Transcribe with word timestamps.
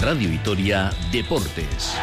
Radio 0.00 0.30
Vitoria 0.30 0.90
Deportes. 1.10 1.94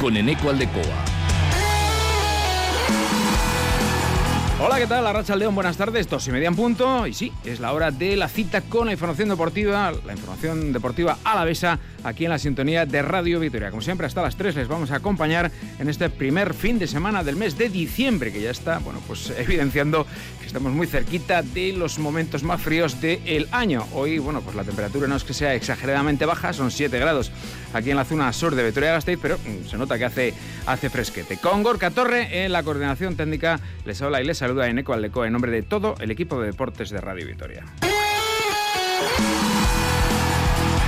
Con 0.00 0.16
Eneco 0.16 0.48
Aldecoa. 0.48 1.11
Hola, 4.64 4.78
¿qué 4.78 4.86
tal? 4.86 5.12
Racha 5.12 5.34
León, 5.34 5.56
buenas 5.56 5.76
tardes, 5.76 6.08
dos 6.08 6.28
y 6.28 6.30
media 6.30 6.46
en 6.46 6.54
punto. 6.54 7.04
Y 7.08 7.14
sí, 7.14 7.32
es 7.44 7.58
la 7.58 7.72
hora 7.72 7.90
de 7.90 8.16
la 8.16 8.28
cita 8.28 8.60
con 8.60 8.86
la 8.86 8.92
información 8.92 9.28
deportiva, 9.28 9.90
la 10.06 10.12
información 10.12 10.72
deportiva 10.72 11.18
alavesa, 11.24 11.80
aquí 12.04 12.26
en 12.26 12.30
la 12.30 12.38
sintonía 12.38 12.86
de 12.86 13.02
Radio 13.02 13.40
Vitoria. 13.40 13.70
Como 13.70 13.82
siempre, 13.82 14.06
hasta 14.06 14.22
las 14.22 14.36
3 14.36 14.54
les 14.54 14.68
vamos 14.68 14.92
a 14.92 14.96
acompañar 14.96 15.50
en 15.80 15.88
este 15.88 16.08
primer 16.10 16.54
fin 16.54 16.78
de 16.78 16.86
semana 16.86 17.24
del 17.24 17.34
mes 17.34 17.58
de 17.58 17.70
diciembre, 17.70 18.32
que 18.32 18.40
ya 18.40 18.52
está, 18.52 18.78
bueno, 18.78 19.00
pues 19.04 19.30
evidenciando 19.36 20.06
que 20.40 20.46
estamos 20.46 20.70
muy 20.70 20.86
cerquita 20.86 21.42
de 21.42 21.72
los 21.72 21.98
momentos 21.98 22.44
más 22.44 22.62
fríos 22.62 23.00
del 23.00 23.48
año. 23.50 23.84
Hoy, 23.92 24.20
bueno, 24.20 24.42
pues 24.42 24.54
la 24.54 24.62
temperatura 24.62 25.08
no 25.08 25.16
es 25.16 25.24
que 25.24 25.34
sea 25.34 25.54
exageradamente 25.54 26.24
baja, 26.24 26.52
son 26.52 26.70
7 26.70 26.96
grados 27.00 27.32
aquí 27.72 27.90
en 27.90 27.96
la 27.96 28.04
zona 28.04 28.32
sur 28.32 28.54
de 28.54 28.64
Vitoria-Gasteiz, 28.64 29.18
pero 29.20 29.38
mm, 29.38 29.68
se 29.68 29.76
nota 29.76 29.98
que 29.98 30.04
hace, 30.04 30.34
hace 30.66 30.88
fresquete. 30.88 31.38
Con 31.38 31.64
Gorka 31.64 31.90
Torre 31.90 32.44
en 32.44 32.52
la 32.52 32.62
coordinación 32.62 33.16
técnica, 33.16 33.58
les 33.84 34.00
habla 34.02 34.20
y 34.20 34.24
les 34.24 34.38
saluda 34.38 34.51
Eneco 34.60 34.92
Aldeco 34.92 35.24
en 35.24 35.32
nombre 35.32 35.50
de 35.50 35.62
todo 35.62 35.94
el 36.00 36.10
equipo 36.10 36.40
de 36.40 36.48
deportes 36.48 36.90
de 36.90 37.00
Radio 37.00 37.26
Vitoria. 37.26 37.64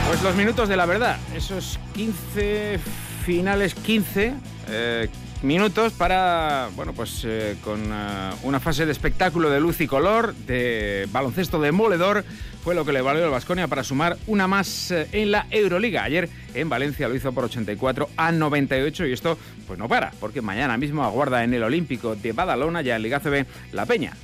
Pues 0.07 0.23
los 0.23 0.37
minutos 0.37 0.69
de 0.69 0.77
la 0.77 0.87
verdad, 0.87 1.19
esos 1.35 1.79
15 1.95 2.79
finales, 3.25 3.75
15 3.75 4.35
eh, 4.69 5.09
minutos 5.45 5.93
para, 5.93 6.71
bueno, 6.75 6.93
pues 6.95 7.23
eh, 7.25 7.57
con 7.63 7.81
eh, 7.81 8.31
una 8.43 8.61
fase 8.61 8.87
de 8.87 8.93
espectáculo 8.93 9.51
de 9.51 9.61
luz 9.61 9.81
y 9.81 9.87
color, 9.87 10.35
de 10.35 11.07
baloncesto 11.13 11.61
demoledor, 11.61 12.25
fue 12.63 12.75
lo 12.75 12.85
que 12.85 12.93
le 12.93 13.03
valió 13.03 13.25
al 13.25 13.31
Vasconia 13.31 13.69
para 13.69 13.85
sumar 13.85 14.17
una 14.27 14.49
más 14.49 14.91
en 14.91 15.31
la 15.31 15.47
Euroliga. 15.51 16.03
Ayer 16.03 16.29
en 16.55 16.69
Valencia 16.69 17.09
lo 17.09 17.15
hizo 17.15 17.33
por 17.33 17.45
84 17.45 18.09
a 18.17 18.33
98 18.33 19.07
y 19.07 19.13
esto 19.13 19.39
pues 19.67 19.79
no 19.79 19.89
para, 19.89 20.13
porque 20.19 20.41
mañana 20.41 20.79
mismo 20.79 21.05
aguarda 21.05 21.45
en 21.45 21.53
el 21.53 21.63
Olímpico 21.63 22.17
de 22.17 22.33
Badalona 22.33 22.81
ya 22.81 22.97
en 22.97 23.03
Liga 23.03 23.21
CB 23.21 23.45
La 23.73 23.85
Peña. 23.85 24.15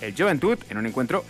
El 0.00 0.14
Juventud 0.16 0.58
en 0.68 0.78
un 0.78 0.86
encuentro 0.86 1.24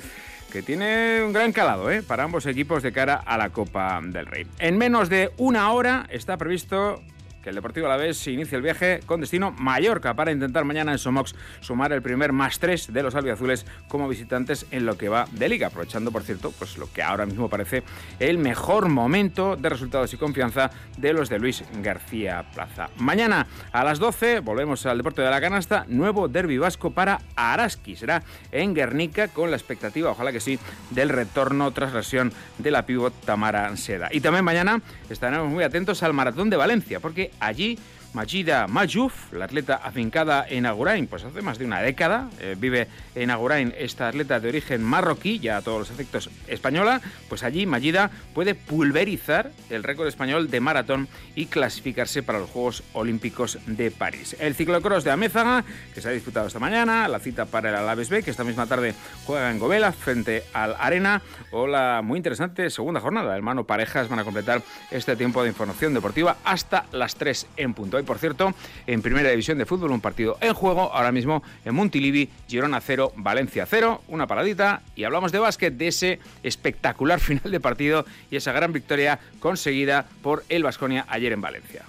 que 0.51 0.62
tiene 0.62 1.23
un 1.23 1.33
gran 1.33 1.53
calado 1.53 1.91
¿eh? 1.91 2.03
para 2.03 2.23
ambos 2.23 2.47
equipos 2.47 2.83
de 2.83 2.92
cara 2.92 3.17
a 3.17 3.36
la 3.36 3.51
Copa 3.51 4.01
del 4.03 4.25
Rey. 4.25 4.47
En 4.58 4.79
menos 4.79 5.08
de 5.08 5.33
una 5.36 5.70
hora 5.73 6.06
está 6.11 6.36
previsto 6.36 7.03
el 7.50 7.56
Deportivo 7.56 7.87
Alavés 7.87 8.19
se 8.19 8.31
inicia 8.31 8.56
el 8.56 8.62
viaje 8.62 9.00
con 9.06 9.20
destino 9.20 9.53
Mallorca 9.53 10.14
para 10.14 10.33
intentar 10.33 10.64
mañana 10.64 10.92
en 10.92 10.98
Somox 10.98 11.34
sumar 11.61 11.92
el 11.92 12.03
primer 12.03 12.33
más 12.33 12.59
tres 12.59 12.92
de 12.92 13.03
los 13.03 13.14
albiazules 13.14 13.67
como 13.89 14.09
visitantes 14.09 14.67
en 14.70 14.86
lo 14.86 14.97
que 14.97 15.09
va 15.09 15.27
de 15.33 15.48
liga, 15.48 15.69
aprovechando 15.69 16.12
por 16.12 16.23
cierto 16.23 16.53
pues 16.59 16.78
lo 16.78 16.92
que 16.92 17.03
ahora 17.03 17.27
mismo 17.27 17.48
parece 17.48 17.83
el 18.19 18.39
mejor 18.39 18.89
momento 18.89 19.56
de 19.56 19.69
resultados 19.69 20.12
y 20.14 20.17
confianza 20.17 20.70
de 20.97 21.12
los 21.12 21.28
de 21.28 21.39
Luis 21.39 21.64
García 21.83 22.45
Plaza. 22.55 22.89
Mañana 22.97 23.47
a 23.73 23.84
las 23.84 23.98
12 23.98 24.41
volvemos 24.41 24.86
al 24.86 24.98
deporte 24.98 25.23
de 25.23 25.31
la 25.31 25.41
canasta, 25.41 25.84
nuevo 25.89 26.29
derbi 26.29 26.58
vasco 26.58 26.91
para 26.92 27.20
Araski, 27.36 27.97
será 27.97 28.23
en 28.53 28.75
Guernica 28.75 29.29
con 29.29 29.51
la 29.51 29.56
expectativa, 29.56 30.11
ojalá 30.11 30.33
que 30.33 30.41
sí, 30.41 30.58
del 30.91 31.08
retorno 31.08 31.70
tras 31.73 31.92
lesión 31.92 32.33
de 32.58 32.70
la 32.70 32.86
pívot 32.86 33.14
Tamara 33.25 33.75
Seda. 33.77 34.08
Y 34.12 34.20
también 34.20 34.45
mañana 34.45 34.81
estaremos 35.11 35.51
muy 35.51 35.64
atentos 35.64 36.03
al 36.03 36.12
maratón 36.12 36.51
de 36.51 36.56
Valencia 36.56 37.01
porque 37.01 37.31
allí 37.40 37.78
Majida 38.15 38.69
Majouf, 38.69 39.33
la 39.33 39.47
atleta 39.47 39.75
afincada 39.75 40.47
en 40.48 40.67
Agurain, 40.67 41.09
pues 41.09 41.25
hace 41.25 41.43
más 41.43 41.59
de 41.59 41.65
una 41.65 41.83
década, 41.83 42.31
eh, 42.41 42.55
vive 42.57 42.87
en 43.17 43.31
Agurain 43.31 43.75
esta 43.77 44.07
atleta 44.07 44.39
de 44.39 44.48
origen 44.48 44.84
marroquí, 44.84 45.41
ya 45.41 45.57
a 45.57 45.62
todos 45.62 45.81
los 45.81 45.91
efectos 45.91 46.31
española, 46.47 47.01
pues 47.29 47.42
allí 47.42 47.67
Majida 47.67 48.12
puede 48.33 48.55
pulverizar 48.55 49.51
el 49.69 49.83
récord 49.83 50.07
español 50.07 50.48
de 50.48 50.61
maratón 50.61 51.08
y 51.35 51.47
clasificarse 51.47 52.23
para 52.23 52.39
los 52.39 52.51
Juegos 52.51 52.85
Olímpicos 52.92 53.58
de 53.67 53.91
París. 53.91 54.36
El 54.39 54.55
ciclocross 54.55 55.03
de 55.03 55.11
Amézaga, 55.11 55.64
que 55.92 56.01
se 56.01 56.08
ha 56.08 56.13
disputado 56.13 56.47
esta 56.47 56.61
mañana, 56.61 57.08
la 57.08 57.19
cita 57.19 57.47
para 57.47 57.70
el 57.70 57.74
Alaves 57.74 58.11
B, 58.11 58.23
que 58.23 58.30
esta 58.30 58.45
misma 58.45 58.67
tarde 58.67 58.95
juega 59.27 59.51
en 59.51 59.58
Govela 59.58 59.91
frente 59.91 60.45
al 60.53 60.77
Arena, 60.79 61.20
o 61.51 61.67
la 61.67 62.01
muy 62.03 62.19
interesante 62.19 62.70
segunda 62.70 63.01
jornada. 63.01 63.35
Hermano 63.35 63.64
Parejas 63.64 64.08
van 64.08 64.20
a 64.20 64.24
completar 64.24 64.63
este 64.92 65.17
tiempo 65.17 65.42
de 65.42 65.48
información 65.48 65.95
deportiva 65.95 66.36
hasta 66.45 66.86
las 66.92 67.17
3 67.17 67.48
en 67.57 67.74
punto 67.74 68.04
por 68.05 68.19
cierto, 68.19 68.55
en 68.87 69.03
Primera 69.03 69.31
División 69.31 69.59
de 69.59 69.67
Fútbol, 69.67 69.91
un 69.91 70.01
partido 70.01 70.37
en 70.41 70.55
juego, 70.55 70.92
ahora 70.92 71.13
mismo 71.13 71.42
en 71.65 71.75
Montilivi, 71.75 72.29
Girona 72.48 72.81
0, 72.81 73.13
Valencia 73.17 73.67
0, 73.67 74.03
una 74.09 74.27
paradita 74.27 74.83
y 74.95 75.05
hablamos 75.05 75.33
de 75.33 75.39
básquet, 75.39 75.75
de 75.75 75.89
ese 75.89 76.20
espectacular 76.42 77.20
final 77.25 77.51
de 77.51 77.61
partido 77.61 78.05
y 78.31 78.37
esa 78.37 78.53
gran 78.53 78.73
victoria 78.73 79.19
conseguida 79.41 80.07
por 80.23 80.45
el 80.48 80.63
Vasconia 80.63 81.07
ayer 81.09 81.33
en 81.33 81.41
Valencia. 81.41 81.83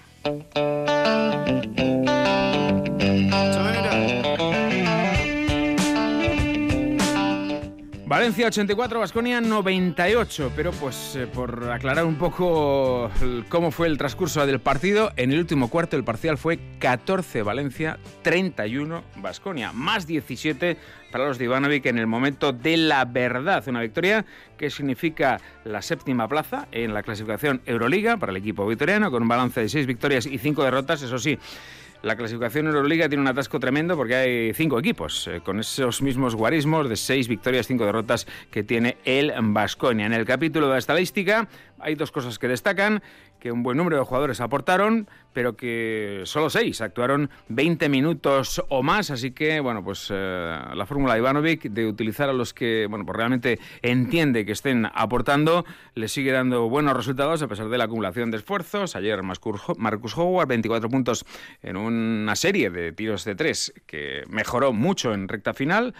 Valencia 8.07 8.45
84, 8.45 8.99
Vasconia 8.99 9.41
98. 9.41 10.51
Pero 10.55 10.71
pues 10.73 11.15
eh, 11.15 11.25
por 11.25 11.71
aclarar 11.71 12.05
un 12.05 12.17
poco 12.17 13.09
cómo 13.49 13.71
fue 13.71 13.87
el 13.87 13.97
transcurso 13.97 14.45
del 14.45 14.59
partido, 14.59 15.11
en 15.15 15.31
el 15.31 15.39
último 15.39 15.71
cuarto 15.71 15.97
el 15.97 16.03
parcial 16.03 16.37
fue 16.37 16.59
14 16.77 17.41
Valencia, 17.41 17.97
31 18.21 19.03
Vasconia, 19.17 19.71
más 19.71 20.05
17 20.05 20.77
para 21.11 21.25
los 21.25 21.39
de 21.39 21.45
Ivanovic 21.45 21.87
en 21.87 21.97
el 21.97 22.05
momento 22.05 22.53
de 22.53 22.77
la 22.77 23.05
verdad. 23.05 23.63
Una 23.67 23.81
victoria 23.81 24.23
que 24.55 24.69
significa 24.69 25.39
la 25.63 25.81
séptima 25.81 26.27
plaza 26.27 26.67
en 26.71 26.93
la 26.93 27.01
clasificación 27.01 27.61
Euroliga 27.65 28.17
para 28.17 28.31
el 28.31 28.37
equipo 28.37 28.67
vitoriano, 28.67 29.09
con 29.09 29.23
un 29.23 29.29
balance 29.29 29.61
de 29.61 29.69
6 29.69 29.87
victorias 29.87 30.27
y 30.27 30.37
5 30.37 30.63
derrotas, 30.63 31.01
eso 31.01 31.17
sí. 31.17 31.39
La 32.05 32.15
clasificación 32.15 32.67
Euroliga 32.67 33.09
tiene 33.09 33.23
un 33.23 33.27
atasco 33.27 33.59
tremendo 33.59 33.97
porque 33.97 34.13
hay 34.13 34.53
cinco 34.53 34.77
equipos 34.77 35.27
eh, 35.27 35.41
con 35.43 35.59
esos 35.59 36.03
mismos 36.03 36.35
guarismos 36.35 36.87
de 36.87 36.97
seis 36.97 37.27
victorias, 37.27 37.65
cinco 37.65 37.83
derrotas 37.83 38.27
que 38.51 38.61
tiene 38.63 38.97
el 39.05 39.33
Vasconia. 39.41 40.05
En 40.05 40.13
el 40.13 40.23
capítulo 40.23 40.67
de 40.67 40.73
la 40.73 40.77
estadística 40.77 41.47
hay 41.79 41.95
dos 41.95 42.11
cosas 42.11 42.37
que 42.37 42.47
destacan 42.47 43.01
que 43.45 43.51
un 43.51 43.61
buen 43.61 43.77
número 43.77 43.99
de 43.99 44.03
jugadores 44.03 44.41
aportaron, 44.41 45.07
pero 45.31 45.55
que 45.55 46.23
solo 46.23 46.49
seis 46.49 46.81
actuaron 46.81 47.29
20 47.49 47.89
minutos 47.89 48.59
o 48.69 48.81
más, 48.81 49.11
así 49.11 49.33
que 49.33 49.59
bueno, 49.59 49.83
pues 49.83 50.07
eh, 50.11 50.59
la 50.73 50.85
fórmula 50.87 51.13
de 51.13 51.19
Ivanovic 51.19 51.61
de 51.69 51.85
utilizar 51.85 52.27
a 52.27 52.33
los 52.33 52.55
que 52.55 52.87
bueno, 52.89 53.05
pues 53.05 53.15
realmente 53.15 53.59
entiende 53.83 54.47
que 54.47 54.51
estén 54.53 54.87
aportando, 54.91 55.63
le 55.93 56.07
sigue 56.07 56.31
dando 56.31 56.69
buenos 56.69 56.97
resultados 56.97 57.43
a 57.43 57.47
pesar 57.47 57.69
de 57.69 57.77
la 57.77 57.83
acumulación 57.83 58.31
de 58.31 58.37
esfuerzos. 58.37 58.95
Ayer 58.95 59.21
Marcus 59.21 60.17
Howard 60.17 60.47
24 60.47 60.89
puntos 60.89 61.23
en 61.61 61.77
una 61.77 62.35
serie 62.35 62.71
de 62.71 62.93
tiros 62.93 63.25
de 63.25 63.35
tres 63.35 63.75
que 63.85 64.23
mejoró 64.27 64.73
mucho 64.73 65.13
en 65.13 65.27
recta 65.27 65.53
final. 65.53 65.93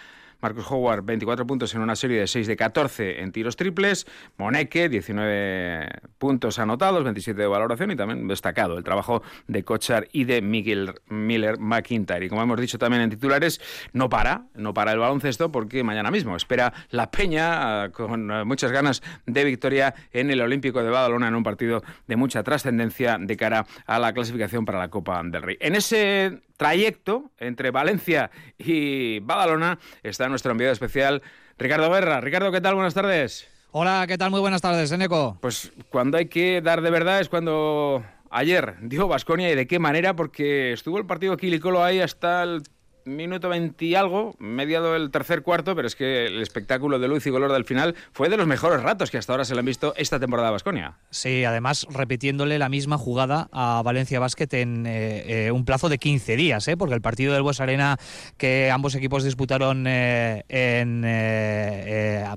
Marcus 0.46 0.70
Howard, 0.70 1.04
24 1.04 1.48
puntos 1.48 1.74
en 1.74 1.82
una 1.82 1.96
serie 1.96 2.20
de 2.20 2.28
6 2.28 2.46
de 2.46 2.56
14 2.56 3.22
en 3.22 3.32
tiros 3.32 3.56
triples. 3.56 4.06
Moneke, 4.38 4.90
19 4.90 5.90
puntos 6.20 6.60
anotados, 6.60 7.04
27 7.04 7.42
de 7.42 7.48
valoración 7.48 7.90
y 7.90 7.96
también 7.96 8.28
destacado 8.28 8.78
el 8.78 8.84
trabajo 8.84 9.24
de 9.48 9.64
Kochar 9.64 10.08
y 10.12 10.26
de 10.26 10.44
Miguel 10.44 10.94
Miller 11.10 11.58
McIntyre. 11.58 12.28
Y 12.28 12.30
como 12.30 12.44
hemos 12.44 12.62
dicho 12.62 12.78
también 12.78 13.02
en 13.02 13.10
titulares, 13.10 13.60
no 13.92 14.08
para, 14.08 14.46
no 14.54 14.76
para 14.76 14.92
el 14.92 15.00
baloncesto 15.00 15.52
porque 15.52 15.84
mañana 15.84 16.12
mismo 16.12 16.36
espera 16.36 16.72
la 16.92 17.10
Peña 17.10 17.86
ah, 17.86 17.90
con 17.90 18.30
ah, 18.30 18.46
muchas 18.46 18.72
ganas 18.72 19.02
de 19.26 19.44
victoria 19.46 19.96
en 20.12 20.30
el 20.30 20.42
Olímpico 20.42 20.84
de 20.84 20.92
Badalona 20.92 21.28
en 21.28 21.34
un 21.34 21.42
partido 21.42 21.82
de 22.06 22.16
mucha 22.18 22.44
trascendencia 22.44 23.18
de 23.20 23.36
cara 23.36 23.66
a 23.88 23.98
la 23.98 24.14
clasificación 24.14 24.64
para 24.64 24.78
la 24.78 24.90
Copa 24.90 25.24
del 25.24 25.42
Rey. 25.42 25.58
En 25.60 25.74
ese 25.74 26.40
trayecto 26.58 27.32
entre 27.38 27.72
Valencia 27.72 28.32
y 28.58 29.20
Badalona 29.20 29.80
está 30.04 30.30
nuestro 30.30 30.52
enviado 30.52 30.74
especial 30.74 31.22
Ricardo 31.58 31.92
Guerra. 31.92 32.22
Ricardo, 32.22 32.52
¿qué 32.52 32.62
tal? 32.62 32.76
Buenas 32.76 32.94
tardes. 32.94 33.48
Hola, 33.72 34.06
¿qué 34.08 34.18
tal? 34.18 34.32
Muy 34.32 34.40
buenas 34.40 34.62
tardes, 34.62 34.92
Eneco. 34.92 35.38
Pues 35.42 35.72
cuando 35.90 36.18
hay 36.18 36.28
que 36.28 36.62
dar 36.62 36.82
de 36.82 36.90
verdad 36.90 37.20
es 37.20 37.28
cuando 37.28 38.06
ayer 38.30 38.76
dio 38.82 39.08
Vasconia 39.08 39.52
y 39.52 39.56
de 39.56 39.68
qué 39.68 39.80
manera, 39.80 40.16
porque 40.16 40.72
estuvo 40.74 40.98
el 40.98 41.06
partido 41.06 41.36
Quilicolo 41.36 41.84
ahí 41.84 42.00
hasta 42.00 42.44
el 42.44 42.64
minuto 43.06 43.50
20 43.50 43.86
y 43.86 43.96
algo, 43.96 44.36
mediado 44.40 44.96
el 44.96 45.12
tercer 45.12 45.44
cuarto, 45.44 45.76
pero 45.76 45.88
es 45.88 45.96
que 45.96 46.26
el 46.26 46.42
espectáculo 46.42 47.00
de 47.00 47.08
luz 47.08 47.26
y 47.28 47.32
color 47.32 47.52
del 47.52 47.64
final 47.64 47.96
fue 48.12 48.30
de 48.30 48.38
los 48.38 48.48
mejores 48.48 48.82
ratos 48.82 49.12
que 49.12 49.18
hasta 49.18 49.34
ahora 49.34 49.46
se 49.46 49.54
le 49.54 49.60
han 49.60 49.66
visto 49.66 49.94
esta 49.96 50.20
temporada 50.20 50.50
a 50.50 50.52
Basconia. 50.52 50.98
Sí, 51.12 51.46
además 51.46 51.88
repitiéndole 51.90 52.60
la 52.60 52.70
misma 52.70 52.98
jugada 52.98 53.48
a 53.52 53.82
Valencia 53.84 54.20
Basket 54.20 54.50
en 54.54 54.86
eh, 54.86 55.48
eh, 55.48 55.52
un 55.52 55.66
plazo 55.66 55.90
de 55.90 55.98
15 55.98 56.36
días, 56.36 56.68
¿eh? 56.68 56.78
porque 56.78 56.96
el 56.96 57.02
partido 57.02 57.34
del 57.34 57.44
Bues 57.44 57.60
Arena 57.60 57.98
que 58.38 58.72
ambos 58.72 58.96
equipos 58.96 59.24
disputaron 59.24 59.86
en, 59.88 61.02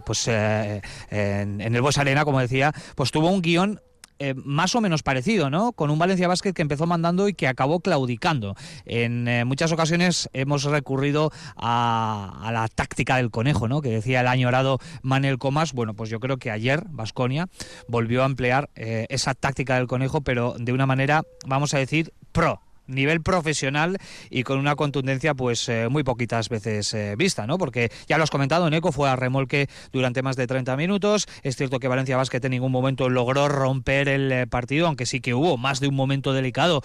pues, 0.05 0.29
en, 0.29 1.61
el 1.61 1.81
Bues 1.81 1.99
Arena, 1.99 2.25
como 2.25 2.41
decía, 2.41 2.73
pues 2.94 3.11
tuvo 3.11 3.31
un 3.31 3.43
guion 3.43 3.81
eh, 4.19 4.35
más 4.37 4.75
o 4.75 4.81
menos 4.81 5.03
parecido, 5.03 5.50
¿no? 5.50 5.73
Con 5.73 5.91
un 5.91 5.99
Valencia 5.99 6.29
Basket 6.29 6.53
que 6.53 6.62
empezó 6.62 6.87
mandando 6.87 7.29
y 7.29 7.35
que 7.35 7.49
acabó 7.49 7.81
claudicando. 7.81 8.55
En 8.85 9.29
eh, 9.29 9.44
muchas 9.44 9.73
ocasiones 9.73 10.29
hemos 10.32 10.65
recurrido 10.65 11.31
a, 11.56 12.50
la 12.53 12.69
táctica 12.69 13.17
del 13.17 13.31
conejo, 13.31 13.69
¿no? 13.69 13.81
Que 13.81 13.91
decía 13.91 14.20
el 14.20 14.29
añorado 14.29 14.79
Manel 15.03 15.38
Comas. 15.38 15.73
Bueno, 15.73 15.94
pues 15.94 16.11
yo 16.11 16.20
creo 16.20 16.38
que 16.38 16.50
ayer 16.50 16.85
Vasconia 16.91 17.49
volvió 17.88 18.23
a 18.23 18.26
emplear 18.26 18.70
esa 18.75 19.35
táctica 19.35 19.76
del 19.76 19.87
conejo, 19.87 20.21
pero 20.23 20.55
de 20.59 20.73
una 20.73 20.87
manera, 20.87 21.23
vamos 21.47 21.75
a 21.75 21.79
decir, 21.79 22.12
pro 22.32 22.61
nivel 22.88 23.23
profesional 23.23 23.99
y 24.31 24.43
con 24.43 24.58
una 24.58 24.75
contundencia 24.75 25.35
pues 25.35 25.69
eh, 25.69 25.88
muy 25.88 26.02
poquitas 26.02 26.49
veces 26.49 26.93
eh, 26.94 27.14
vista, 27.17 27.46
¿no? 27.46 27.58
Porque 27.58 27.93
ya 28.08 28.17
lo 28.17 28.25
has 28.25 28.31
comentado, 28.31 28.69
Neco 28.70 28.90
fue 28.93 29.08
a 29.08 29.17
remolque 29.17 29.69
durante 29.93 30.23
más 30.23 30.37
de 30.37 30.46
30 30.46 30.76
minutos. 30.76 31.26
Es 31.43 31.56
cierto 31.56 31.79
que 31.79 31.88
Valencia 31.88 32.17
Basket 32.17 32.40
en 32.43 32.50
ningún 32.50 32.73
momento 32.73 33.08
logró 33.08 33.49
romper 33.49 34.08
el 34.08 34.32
eh, 34.32 34.46
partido, 34.46 34.87
aunque 34.87 35.06
sí 35.06 35.20
que 35.20 35.35
hubo 35.35 35.56
más 35.56 35.81
de 35.81 35.88
un 35.88 35.94
momento 35.94 36.32
delicado, 36.32 36.82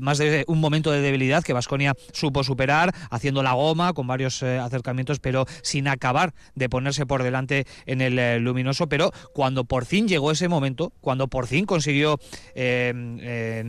más 0.00 0.18
de 0.18 0.44
un 0.48 0.60
momento 0.60 0.90
de 0.90 1.00
debilidad 1.00 1.44
que 1.44 1.52
Vasconia 1.52 1.94
supo 2.12 2.42
superar, 2.42 2.92
haciendo 3.10 3.42
la 3.42 3.52
goma 3.52 3.92
con 3.92 4.06
varios 4.06 4.42
acercamientos, 4.42 5.20
pero 5.20 5.46
sin 5.62 5.88
acabar 5.88 6.34
de 6.54 6.68
ponerse 6.68 7.06
por 7.06 7.22
delante 7.22 7.66
en 7.86 8.00
el 8.00 8.42
luminoso. 8.42 8.88
Pero 8.88 9.12
cuando 9.32 9.64
por 9.64 9.84
fin 9.84 10.08
llegó 10.08 10.30
ese 10.30 10.48
momento, 10.48 10.92
cuando 11.00 11.28
por 11.28 11.46
fin 11.46 11.66
consiguió 11.66 12.18
en 12.54 13.20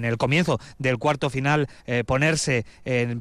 el 0.04 0.18
comienzo 0.18 0.60
del 0.80 0.98
cuarto 0.98 1.30
final 1.30 1.43
eh, 1.86 2.04
ponerse 2.06 2.66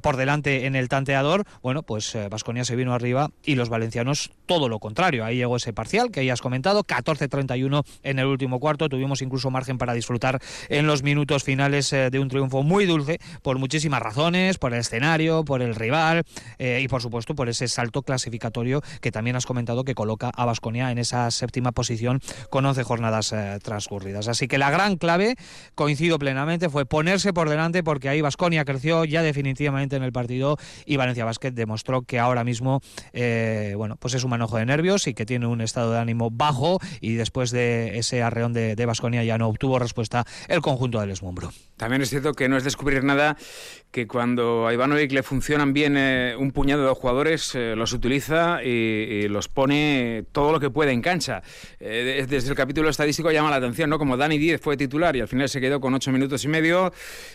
por 0.01 0.17
delante 0.17 0.67
en 0.67 0.77
el 0.77 0.89
tanteador, 0.89 1.45
bueno, 1.63 1.83
pues 1.83 2.17
Vasconia 2.31 2.63
eh, 2.63 2.65
se 2.65 2.77
vino 2.77 2.95
arriba 2.95 3.31
y 3.45 3.55
los 3.55 3.69
valencianos 3.69 4.33
todo 4.47 4.69
lo 4.69 4.79
contrario. 4.79 5.25
Ahí 5.25 5.37
llegó 5.37 5.57
ese 5.57 5.73
parcial 5.73 6.11
que 6.11 6.25
ya 6.25 6.33
has 6.33 6.41
comentado, 6.41 6.85
14-31 6.85 7.85
en 8.03 8.19
el 8.19 8.27
último 8.27 8.61
cuarto. 8.61 8.89
Tuvimos 8.89 9.23
incluso 9.23 9.51
margen 9.51 9.79
para 9.79 9.95
disfrutar 9.95 10.41
en 10.69 10.87
los 10.87 11.03
minutos 11.03 11.45
finales 11.45 11.93
eh, 11.93 12.11
de 12.11 12.19
un 12.19 12.29
triunfo 12.29 12.63
muy 12.63 12.87
dulce 12.87 13.19
por 13.43 13.59
muchísimas 13.59 14.01
razones, 14.01 14.59
por 14.59 14.73
el 14.73 14.81
escenario, 14.81 15.45
por 15.45 15.63
el 15.63 15.75
rival 15.75 16.25
y 16.59 16.89
por 16.89 17.03
supuesto 17.03 17.35
por 17.35 17.49
ese 17.49 17.69
salto 17.69 18.03
clasificatorio 18.03 18.83
que 19.01 19.11
también 19.11 19.37
has 19.37 19.47
comentado 19.47 19.85
que 19.85 19.95
coloca 19.95 20.31
a 20.35 20.45
Vasconia 20.45 20.91
en 20.91 20.99
esa 20.99 21.31
séptima 21.31 21.73
posición 21.73 22.21
con 22.51 22.65
11 22.67 22.83
jornadas 22.85 23.35
transcurridas. 23.63 24.29
Así 24.29 24.49
que 24.49 24.59
la 24.59 24.71
gran 24.71 24.97
clave, 24.97 25.37
coincido 25.75 26.19
plenamente, 26.19 26.69
fue 26.69 26.87
ponerse 26.87 27.33
por 27.33 27.49
delante 27.49 27.83
porque 27.83 28.09
ahí 28.13 28.21
Vasconia 28.21 28.65
creció 28.65 29.05
ya 29.05 29.23
definitivamente 29.23 29.97
en 29.97 30.03
el 30.03 30.13
partido 30.13 30.57
y 30.87 30.97
Valencia 30.97 31.25
Basket 31.25 31.53
demostró 31.53 32.03
que 32.03 32.19
ahora 32.19 32.45
mismo 32.45 32.81
eh, 33.13 33.75
bueno, 33.77 33.97
pues 33.97 34.15
es 34.15 34.25
un 34.25 34.31
manojo 34.31 34.57
de 34.57 34.67
nervios 34.67 35.07
y 35.07 35.15
que 35.15 35.27
tiene 35.27 35.47
un 35.47 35.61
estado 35.61 35.93
de 35.93 35.99
ánimo 35.99 36.31
bajo 36.31 36.79
y 37.01 37.15
después 37.15 37.51
de 37.51 37.99
ese 37.99 38.23
arreón 38.23 38.53
de 38.53 38.87
Vasconia 38.87 39.25
ya 39.25 39.39
no 39.39 39.49
obtuvo 39.49 39.79
respuesta 39.79 40.25
el 40.49 40.61
conjunto 40.61 41.01
del 41.01 41.11
Esmumbro. 41.11 41.53
También 41.77 42.03
es 42.03 42.11
cierto 42.11 42.33
que 42.35 42.49
no 42.49 42.57
es 42.57 42.65
descubrir 42.65 43.03
nada 43.03 43.37
que 43.93 44.09
cuando 44.09 44.67
a 44.67 44.75
Ivanovic 44.75 45.13
le 45.13 45.23
funcionan 45.23 45.73
bien 45.73 45.97
eh, 45.97 46.35
un 46.37 46.51
puñado 46.51 46.87
de 46.87 46.95
jugadores, 46.95 47.55
eh, 47.55 47.75
los 47.77 47.93
utiliza 47.93 48.65
y, 48.65 49.29
los 49.29 49.49
pone 49.49 50.25
todo 50.33 50.51
lo 50.51 50.59
que 50.59 50.71
puede 50.71 50.93
en 50.93 51.01
cancha. 51.01 51.43
desde 51.79 52.49
el 52.49 52.55
capítulo 52.55 52.89
estadístico 52.89 53.31
llama 53.31 53.51
la 53.51 53.57
atención, 53.57 53.89
¿no? 53.89 53.99
Como 53.99 54.17
Dani 54.17 54.39
10 54.39 54.61
fue 54.61 54.77
titular 54.77 55.15
y 55.15 55.21
al 55.21 55.29
final 55.29 55.49
se 55.49 55.61
quedó 55.61 55.81
con 55.81 55.95
8 55.95 56.11
minutos 56.11 56.45
y 56.45 56.49
medio, 56.49 56.93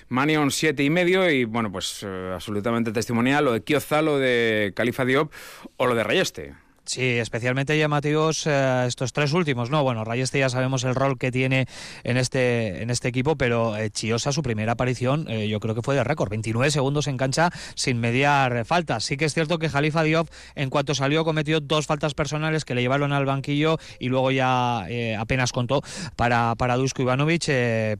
Manion 0.09 0.51
7 0.51 0.83
y 0.83 0.89
medio 0.89 1.29
y 1.29 1.45
bueno, 1.45 1.71
pues 1.71 2.03
eh, 2.03 2.31
absolutamente 2.33 2.91
testimonial 2.91 3.45
lo 3.45 3.53
de 3.53 3.61
Kioza, 3.61 4.01
lo 4.01 4.17
de 4.17 4.73
Califa 4.75 5.05
Diop 5.05 5.31
o 5.77 5.85
lo 5.85 5.95
de 5.95 6.03
Rayeste. 6.03 6.66
Sí, 6.87 7.03
especialmente 7.03 7.77
llamativos 7.77 8.47
eh, 8.47 8.85
estos 8.87 9.11
tres 9.11 9.33
últimos, 9.33 9.69
¿no? 9.69 9.83
Bueno, 9.83 10.05
Rayeste 10.05 10.39
ya 10.39 10.47
sabemos 10.47 10.85
el 10.85 10.95
rol 10.95 11.17
que 11.17 11.33
tiene 11.33 11.67
en 12.05 12.15
este, 12.15 12.81
en 12.81 12.89
este 12.89 13.09
equipo, 13.09 13.35
pero 13.35 13.75
eh, 13.75 13.89
Chiosa, 13.89 14.31
su 14.31 14.41
primera 14.41 14.71
aparición, 14.71 15.25
eh, 15.29 15.49
yo 15.49 15.59
creo 15.59 15.75
que 15.75 15.81
fue 15.81 15.95
de 15.95 16.05
récord, 16.05 16.29
29 16.29 16.71
segundos 16.71 17.07
en 17.07 17.17
cancha 17.17 17.51
sin 17.75 17.99
mediar 17.99 18.63
faltas. 18.63 19.03
Sí 19.03 19.17
que 19.17 19.25
es 19.25 19.33
cierto 19.33 19.59
que 19.59 19.67
Jalifa 19.67 20.01
Diop, 20.03 20.29
en 20.55 20.69
cuanto 20.69 20.95
salió, 20.95 21.25
cometió 21.25 21.59
dos 21.59 21.87
faltas 21.87 22.13
personales 22.13 22.63
que 22.63 22.73
le 22.73 22.81
llevaron 22.81 23.11
al 23.11 23.25
banquillo 23.25 23.79
y 23.99 24.07
luego 24.07 24.31
ya 24.31 24.85
apenas 25.19 25.51
contó 25.51 25.81
para, 26.15 26.55
para 26.55 26.77
Dusko 26.77 27.01
Ivanovic, 27.01 27.47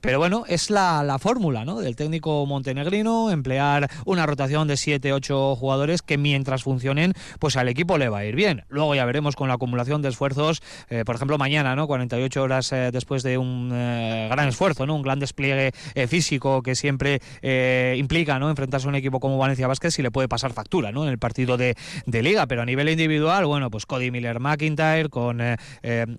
pero 0.00 0.18
bueno, 0.18 0.44
es 0.48 0.70
la, 0.70 1.02
la 1.02 1.18
fórmula, 1.18 1.66
¿no? 1.66 1.80
Del 1.80 1.94
técnico 1.94 2.46
montenegrino, 2.46 3.30
emplear 3.30 3.90
una 4.06 4.24
rotación 4.24 4.66
de 4.66 4.78
7, 4.78 5.12
8 5.12 5.56
jugadores 5.56 6.00
que 6.00 6.16
mientras 6.16 6.62
funcionen, 6.62 7.12
pues 7.38 7.56
al 7.58 7.68
equipo 7.68 7.98
le 7.98 8.08
va 8.08 8.18
a 8.18 8.24
ir 8.24 8.34
bien 8.34 8.64
Luego 8.78 8.94
ya 8.94 9.04
veremos 9.04 9.34
con 9.34 9.48
la 9.48 9.54
acumulación 9.54 10.02
de 10.02 10.08
esfuerzos, 10.08 10.62
eh, 10.88 11.02
por 11.04 11.16
ejemplo, 11.16 11.36
mañana, 11.36 11.74
¿no? 11.74 11.88
48 11.88 12.40
horas 12.40 12.70
eh, 12.70 12.90
después 12.92 13.24
de 13.24 13.36
un 13.36 13.72
eh, 13.74 14.28
gran 14.30 14.46
esfuerzo, 14.46 14.86
¿no? 14.86 14.94
Un 14.94 15.02
gran 15.02 15.18
despliegue 15.18 15.72
físico 16.06 16.62
que 16.62 16.76
siempre 16.76 17.20
implica, 17.96 18.38
¿no? 18.38 18.50
Enfrentarse 18.50 18.86
a 18.86 18.90
un 18.90 18.94
equipo 18.94 19.18
como 19.18 19.36
Valencia 19.36 19.66
Vázquez 19.66 19.94
si 19.94 20.02
le 20.02 20.12
puede 20.12 20.28
pasar 20.28 20.52
factura, 20.52 20.92
¿no? 20.92 21.02
En 21.02 21.10
el 21.10 21.18
partido 21.18 21.56
de, 21.56 21.74
liga, 22.06 22.46
pero 22.46 22.62
a 22.62 22.64
nivel 22.64 22.88
individual, 22.88 23.46
bueno, 23.46 23.68
pues 23.68 23.84
Cody 23.84 24.12
Miller 24.12 24.38
McIntyre 24.38 25.08
con 25.08 25.40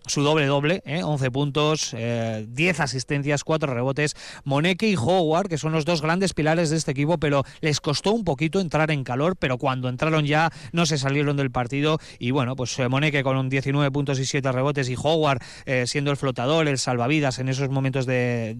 su 0.05 0.21
doble 0.21 0.45
doble, 0.45 0.83
11 0.85 1.31
puntos, 1.31 1.95
10 1.95 2.79
asistencias, 2.81 3.45
4 3.45 3.73
rebotes, 3.73 4.17
Moneke 4.43 4.89
y 4.89 4.97
Howard, 4.97 5.47
que 5.47 5.57
son 5.57 5.71
los 5.71 5.85
dos 5.85 6.01
grandes 6.01 6.33
pilares 6.33 6.71
de 6.71 6.75
este 6.75 6.91
equipo, 6.91 7.17
pero 7.19 7.45
les 7.61 7.79
costó 7.79 8.11
un 8.11 8.25
poquito 8.25 8.59
entrar 8.59 8.91
en 8.91 9.05
calor, 9.05 9.37
pero 9.37 9.57
cuando 9.57 9.87
entraron 9.87 10.25
ya 10.25 10.51
no 10.73 10.85
se 10.85 10.97
salieron 10.97 11.37
del 11.37 11.51
partido 11.51 11.99
y 12.17 12.31
bueno, 12.31 12.48
pues 12.55 12.77
eh, 12.79 12.87
Moneke 12.87 13.23
con 13.23 13.37
un 13.37 13.49
19 13.49 13.91
puntos 13.91 14.19
y 14.19 14.25
7 14.25 14.51
rebotes 14.51 14.89
y 14.89 14.95
Howard 15.01 15.39
eh, 15.65 15.85
siendo 15.87 16.11
el 16.11 16.17
flotador, 16.17 16.67
el 16.67 16.77
salvavidas 16.77 17.39
en 17.39 17.49
esos 17.49 17.69
momentos 17.69 18.05
de, 18.05 18.55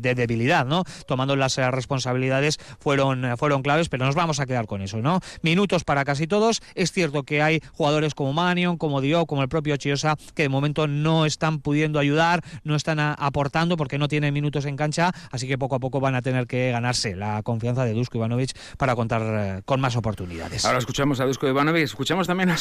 debilidad, 0.00 0.66
¿no? 0.66 0.84
Tomando 1.06 1.36
las 1.36 1.58
eh, 1.58 1.70
responsabilidades 1.70 2.58
fueron, 2.78 3.36
fueron 3.36 3.62
claves, 3.62 3.88
pero 3.88 4.06
nos 4.06 4.14
vamos 4.14 4.40
a 4.40 4.46
quedar 4.46 4.66
con 4.66 4.82
eso, 4.82 4.98
¿no? 4.98 5.20
Minutos 5.42 5.84
para 5.84 6.04
casi 6.04 6.26
todos. 6.26 6.62
Es 6.74 6.92
cierto 6.92 7.22
que 7.22 7.42
hay 7.42 7.60
jugadores 7.72 8.14
como 8.14 8.32
Manion, 8.32 8.76
como 8.76 9.00
Dio, 9.00 9.26
como 9.26 9.42
el 9.42 9.48
propio 9.48 9.76
Chiosa, 9.76 10.16
que 10.34 10.42
de 10.42 10.48
momento 10.48 10.86
no 10.86 11.26
están 11.26 11.60
pudiendo 11.60 11.98
ayudar, 11.98 12.42
no 12.64 12.74
están 12.74 12.98
aportando 13.00 13.76
porque 13.76 13.98
no 13.98 14.08
tienen 14.08 14.32
minutos 14.32 14.64
en 14.64 14.76
cancha, 14.76 15.12
así 15.30 15.46
que 15.48 15.58
poco 15.58 15.76
a 15.76 15.78
poco 15.80 16.00
van 16.00 16.14
a 16.14 16.22
tener 16.22 16.46
que 16.46 16.70
ganarse 16.70 17.16
la 17.16 17.42
confianza 17.42 17.84
de 17.84 17.92
Dusko 17.92 18.18
Ivanovic 18.18 18.56
para 18.76 18.94
contar 18.94 19.62
con 19.64 19.80
más 19.80 19.96
oportunidades. 19.96 20.64
Ahora 20.64 20.78
escuchamos 20.78 21.20
a 21.20 21.24
Dusko 21.24 21.48
Ivanovic, 21.48 21.82
escuchamos 21.82 22.26
también 22.26 22.50
a 22.50 22.56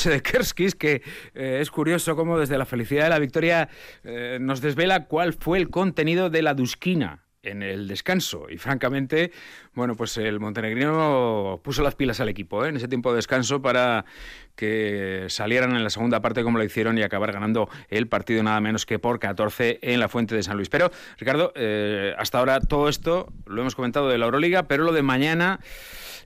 Que 0.74 1.04
eh, 1.36 1.60
es 1.62 1.70
curioso 1.70 2.16
cómo 2.16 2.40
desde 2.40 2.58
la 2.58 2.66
felicidad 2.66 3.04
de 3.04 3.10
la 3.12 3.20
victoria 3.20 3.70
eh, 4.04 4.40
nos 4.42 4.62
desvela 4.62 5.06
cuál 5.06 5.34
fue 5.34 5.60
el 5.60 5.70
contenido 5.70 6.32
de 6.32 6.42
la 6.42 6.56
Dusquina 6.56 7.25
en 7.46 7.64
el 7.64 7.88
descanso. 7.88 8.48
Y 8.50 8.58
francamente, 8.58 9.32
bueno, 9.74 9.96
pues 9.96 10.18
el 10.18 10.40
montenegrino 10.40 11.60
puso 11.64 11.84
las 11.84 11.96
pilas 11.96 12.20
al 12.20 12.30
equipo 12.30 12.66
¿eh? 12.66 12.70
en 12.70 12.78
ese 12.78 12.88
tiempo 12.88 13.12
de 13.12 13.18
descanso 13.18 13.62
para 13.62 14.06
que 14.56 15.26
salieran 15.30 15.76
en 15.76 15.84
la 15.84 15.90
segunda 15.90 16.22
parte 16.22 16.44
como 16.44 16.58
lo 16.58 16.64
hicieron 16.64 16.98
y 16.98 17.04
acabar 17.04 17.32
ganando 17.32 17.70
el 17.90 18.08
partido 18.08 18.42
nada 18.42 18.62
menos 18.62 18.86
que 18.86 19.00
por 19.00 19.20
14 19.20 19.80
en 19.82 20.00
la 20.00 20.08
Fuente 20.08 20.36
de 20.36 20.44
San 20.44 20.56
Luis. 20.56 20.70
Pero, 20.70 20.92
Ricardo, 21.18 21.54
hasta 22.18 22.40
ahora 22.40 22.60
todo 22.62 22.88
esto 22.88 23.34
lo 23.46 23.62
hemos 23.62 23.76
comentado 23.76 24.10
de 24.10 24.18
la 24.18 24.26
Euroliga, 24.26 24.64
pero 24.64 24.84
lo 24.84 24.94
de 24.94 25.02
mañana 25.02 25.60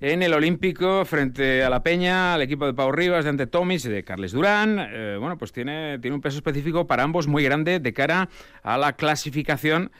en 0.02 0.24
el 0.24 0.34
Olímpico 0.34 1.04
frente 1.04 1.64
a 1.64 1.70
la 1.70 1.84
Peña, 1.84 2.34
al 2.34 2.42
equipo 2.42 2.66
de 2.66 2.74
Pau 2.74 2.92
Rivas, 2.92 3.26
de 3.26 3.32
Ante 3.32 3.48
Tomis 3.48 3.84
y 3.86 3.90
de 3.90 4.04
Carles 4.04 4.32
Durán. 4.32 4.78
Eh, 4.80 5.18
bueno, 5.20 5.38
pues 5.38 5.52
tiene, 5.52 6.00
tiene 6.00 6.16
un 6.16 6.22
peso 6.22 6.38
específico 6.38 6.88
para 6.88 7.04
ambos 7.04 7.28
muy 7.28 7.44
grande 7.44 7.80
de 7.80 7.94
cara 7.94 8.30
a 8.64 8.78
la 8.78 8.94
clasificación 8.94 9.92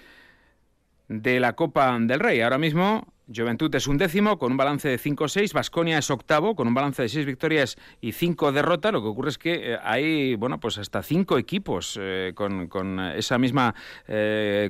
de 1.10 1.40
la 1.42 1.54
Copa 1.54 1.98
del 2.00 2.20
Rey. 2.20 2.40
Ahora 2.40 2.58
mismo 2.58 3.06
Juventud 3.34 3.74
es 3.76 3.88
un 3.88 3.98
décimo 3.98 4.40
con 4.40 4.54
un 4.54 4.58
balance 4.58 4.88
de 4.88 4.98
5-6, 4.98 5.54
Vasconia 5.54 5.98
es 6.00 6.10
octavo 6.10 6.56
con 6.56 6.68
un 6.68 6.74
balance 6.74 7.02
de 7.02 7.10
6 7.10 7.26
victorias 7.26 7.76
y 8.02 8.14
5 8.14 8.52
derrotas. 8.52 8.94
Lo 8.94 9.02
que 9.02 9.08
ocurre 9.08 9.30
es 9.30 9.38
que 9.38 9.74
eh, 9.74 9.78
hay, 9.84 10.36
bueno, 10.36 10.60
pues 10.60 10.78
hasta 10.78 11.04
5 11.04 11.38
equipos 11.38 12.00
eh, 12.02 12.32
con, 12.34 13.00
esa 13.16 13.38
misma, 13.38 13.76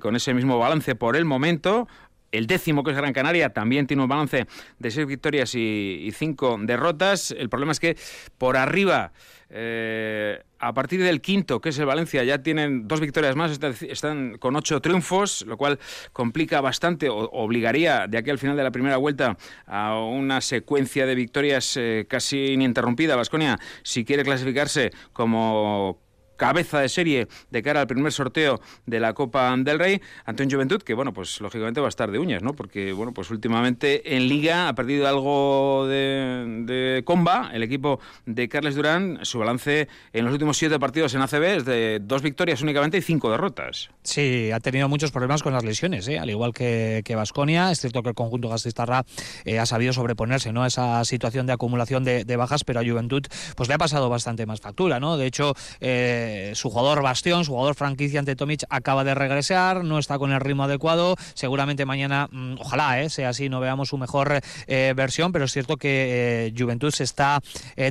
con 0.01 0.15
ese 0.15 0.33
mismo 0.33 0.57
balance 0.57 0.95
por 0.95 1.15
el 1.15 1.25
momento. 1.25 1.87
El 2.31 2.47
décimo, 2.47 2.83
que 2.83 2.91
es 2.91 2.97
Gran 2.97 3.13
Canaria, 3.13 3.49
también 3.49 3.87
tiene 3.87 4.03
un 4.03 4.09
balance 4.09 4.45
de 4.77 4.91
seis 4.91 5.07
victorias 5.07 5.55
y, 5.55 6.11
cinco 6.13 6.57
derrotas. 6.61 7.31
El 7.31 7.49
problema 7.49 7.71
es 7.71 7.79
que 7.79 7.97
por 8.37 8.57
arriba, 8.57 9.11
eh, 9.49 10.43
a 10.59 10.73
partir 10.73 11.01
del 11.01 11.21
quinto, 11.21 11.61
que 11.61 11.69
es 11.69 11.79
el 11.79 11.85
Valencia, 11.85 12.23
ya 12.23 12.43
tienen 12.43 12.87
dos 12.87 12.99
victorias 12.99 13.35
más, 13.35 13.59
están 13.81 14.37
con 14.37 14.55
ocho 14.55 14.81
triunfos, 14.81 15.45
lo 15.47 15.57
cual 15.57 15.79
complica 16.11 16.61
bastante 16.61 17.09
o 17.09 17.29
obligaría 17.31 18.07
de 18.07 18.17
aquí 18.17 18.29
al 18.29 18.37
final 18.37 18.57
de 18.57 18.63
la 18.63 18.71
primera 18.71 18.97
vuelta 18.97 19.37
a 19.65 19.97
una 19.99 20.41
secuencia 20.41 21.05
de 21.05 21.15
victorias 21.15 21.77
eh, 21.77 22.05
casi 22.09 22.53
ininterrumpida. 22.53 23.15
Vasconia, 23.15 23.57
si 23.83 24.03
quiere 24.03 24.23
clasificarse 24.23 24.91
como 25.13 26.08
cabeza 26.39 26.79
de 26.79 26.89
serie 26.89 27.27
de 27.51 27.61
cara 27.61 27.81
al 27.81 27.87
primer 27.87 28.11
sorteo 28.11 28.59
de 28.87 28.99
la 28.99 29.13
Copa 29.13 29.55
del 29.57 29.77
Rey 29.77 30.01
un 30.39 30.49
Juventud 30.49 30.81
que, 30.81 30.93
bueno, 30.93 31.13
pues 31.13 31.41
lógicamente 31.41 31.81
va 31.81 31.87
a 31.87 31.89
estar 31.89 32.09
de 32.11 32.17
uñas, 32.17 32.41
¿no? 32.41 32.53
Porque, 32.53 32.93
bueno, 32.93 33.13
pues 33.13 33.29
últimamente 33.29 34.15
en 34.15 34.29
Liga 34.29 34.69
ha 34.69 34.73
perdido 34.73 35.05
algo 35.05 35.85
de, 35.87 37.03
Comba, 37.05 37.51
el 37.53 37.61
equipo 37.61 37.99
de 38.25 38.47
Carles 38.47 38.75
Durán, 38.75 39.19
su 39.23 39.37
balance 39.39 39.89
en 40.13 40.23
los 40.23 40.31
últimos 40.31 40.57
siete 40.57 40.79
partidos 40.79 41.13
en 41.13 41.21
ACB 41.21 41.43
es 41.43 41.65
de 41.65 41.99
dos 42.01 42.21
victorias 42.21 42.61
únicamente 42.61 42.97
y 42.97 43.01
cinco 43.01 43.29
derrotas. 43.29 43.89
Sí, 44.03 44.49
ha 44.51 44.61
tenido 44.61 44.87
muchos 44.87 45.11
problemas 45.11 45.43
con 45.43 45.51
las 45.51 45.65
lesiones, 45.65 46.07
¿eh? 46.07 46.17
al 46.17 46.29
igual 46.29 46.53
que 46.53 47.03
Vasconia. 47.15 47.71
es 47.71 47.81
cierto 47.81 48.01
que 48.01 48.09
el 48.09 48.15
conjunto 48.15 48.49
Gastistarra 48.49 49.05
eh, 49.43 49.59
ha 49.59 49.65
sabido 49.65 49.93
sobreponerse 49.93 50.51
¿no? 50.53 50.63
a 50.63 50.67
esa 50.67 51.03
situación 51.05 51.45
de 51.45 51.53
acumulación 51.53 52.03
de, 52.03 52.35
bajas, 52.35 52.63
pero 52.63 52.79
a 52.79 52.83
Juventud 52.83 53.23
pues 53.55 53.67
le 53.67 53.75
ha 53.75 53.77
pasado 53.77 54.09
bastante 54.09 54.45
más 54.45 54.61
factura. 54.61 54.99
¿no? 54.99 55.17
De 55.17 55.25
hecho, 55.25 55.53
eh, 55.81 56.28
su 56.53 56.69
jugador 56.69 57.01
bastión, 57.01 57.45
su 57.45 57.51
jugador 57.51 57.75
franquicia 57.75 58.19
ante 58.19 58.35
Tomic 58.35 58.63
acaba 58.69 59.03
de 59.03 59.15
regresar, 59.15 59.83
no 59.83 59.99
está 59.99 60.17
con 60.17 60.31
el 60.31 60.39
ritmo 60.39 60.63
adecuado. 60.63 61.15
Seguramente 61.33 61.85
mañana, 61.85 62.27
mm, 62.31 62.55
ojalá 62.59 63.09
sea 63.09 63.29
así, 63.29 63.49
no 63.49 63.59
veamos 63.59 63.89
su 63.89 63.97
mejor 63.97 64.41
versión, 64.67 65.31
pero 65.31 65.45
es 65.45 65.51
cierto 65.51 65.77
que 65.77 66.53
Juventud 66.57 66.91
se 66.91 67.03
está 67.03 67.41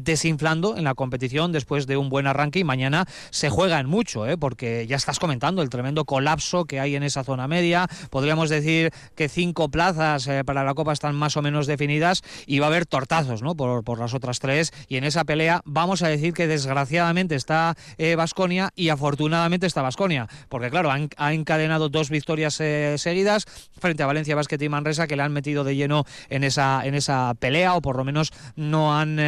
desinflando 0.02 0.76
en 0.76 0.85
la 0.85 0.95
competición 0.95 1.52
después 1.52 1.87
de 1.87 1.97
un 1.97 2.09
buen 2.09 2.26
arranque 2.26 2.59
y 2.61 2.64
mañana 2.64 3.07
se 3.30 3.50
juega 3.50 3.78
en 3.80 3.87
mucho, 3.87 4.25
porque 4.38 4.87
ya 4.87 4.97
estás 4.97 5.18
comentando 5.18 5.62
el 5.62 5.71
tremendo 5.71 6.04
colapso 6.04 6.64
que 6.64 6.80
hay 6.80 6.97
en 6.97 7.02
esa 7.02 7.25
zona 7.25 7.49
media. 7.49 7.88
Podríamos 8.11 8.50
decir 8.50 8.92
que 9.14 9.28
cinco 9.28 9.68
plazas 9.68 10.26
eh, 10.26 10.45
para 10.45 10.64
la 10.64 10.75
Copa 10.75 10.92
están 10.92 11.14
más 11.14 11.37
o 11.37 11.42
menos 11.42 11.66
definidas 11.66 12.23
y 12.47 12.59
va 12.59 12.66
a 12.66 12.68
haber 12.68 12.87
tortazos 12.87 13.42
¿no? 13.42 13.54
por, 13.54 13.99
las 13.99 14.14
otras 14.14 14.38
tres. 14.38 14.73
Y 14.88 14.97
en 14.97 15.04
esa 15.04 15.25
pelea 15.25 15.62
vamos 15.64 16.02
a 16.02 16.09
decir 16.09 16.33
que 16.33 16.47
desgraciadamente 16.47 17.35
está 17.35 17.76
Vasconia 17.99 18.27
eh, 18.37 18.68
y 18.75 18.88
afortunadamente 18.88 19.66
está 19.66 19.82
Vasconia, 19.82 20.28
porque 20.49 20.70
claro, 20.70 20.90
ha 20.90 21.32
encadenado 21.32 21.88
dos 21.88 22.11
victorias 22.11 22.61
eh, 22.61 22.97
seguidas 22.99 23.44
frente 23.78 24.02
a 24.02 24.06
Valencia 24.06 24.35
Basket 24.35 24.61
y 24.61 24.68
Manresa 24.68 25.06
que 25.06 25.16
le 25.16 25.23
han 25.23 25.32
metido 25.32 25.64
de 25.64 25.76
lleno 25.76 26.04
en 26.30 26.44
esa, 26.44 26.85
en 26.85 26.94
esa 26.94 27.35
pelea 27.38 27.75
o 27.75 27.80
por 27.80 27.97
lo 27.97 28.04
menos 28.04 28.32
no 28.56 28.97
han 28.99 29.18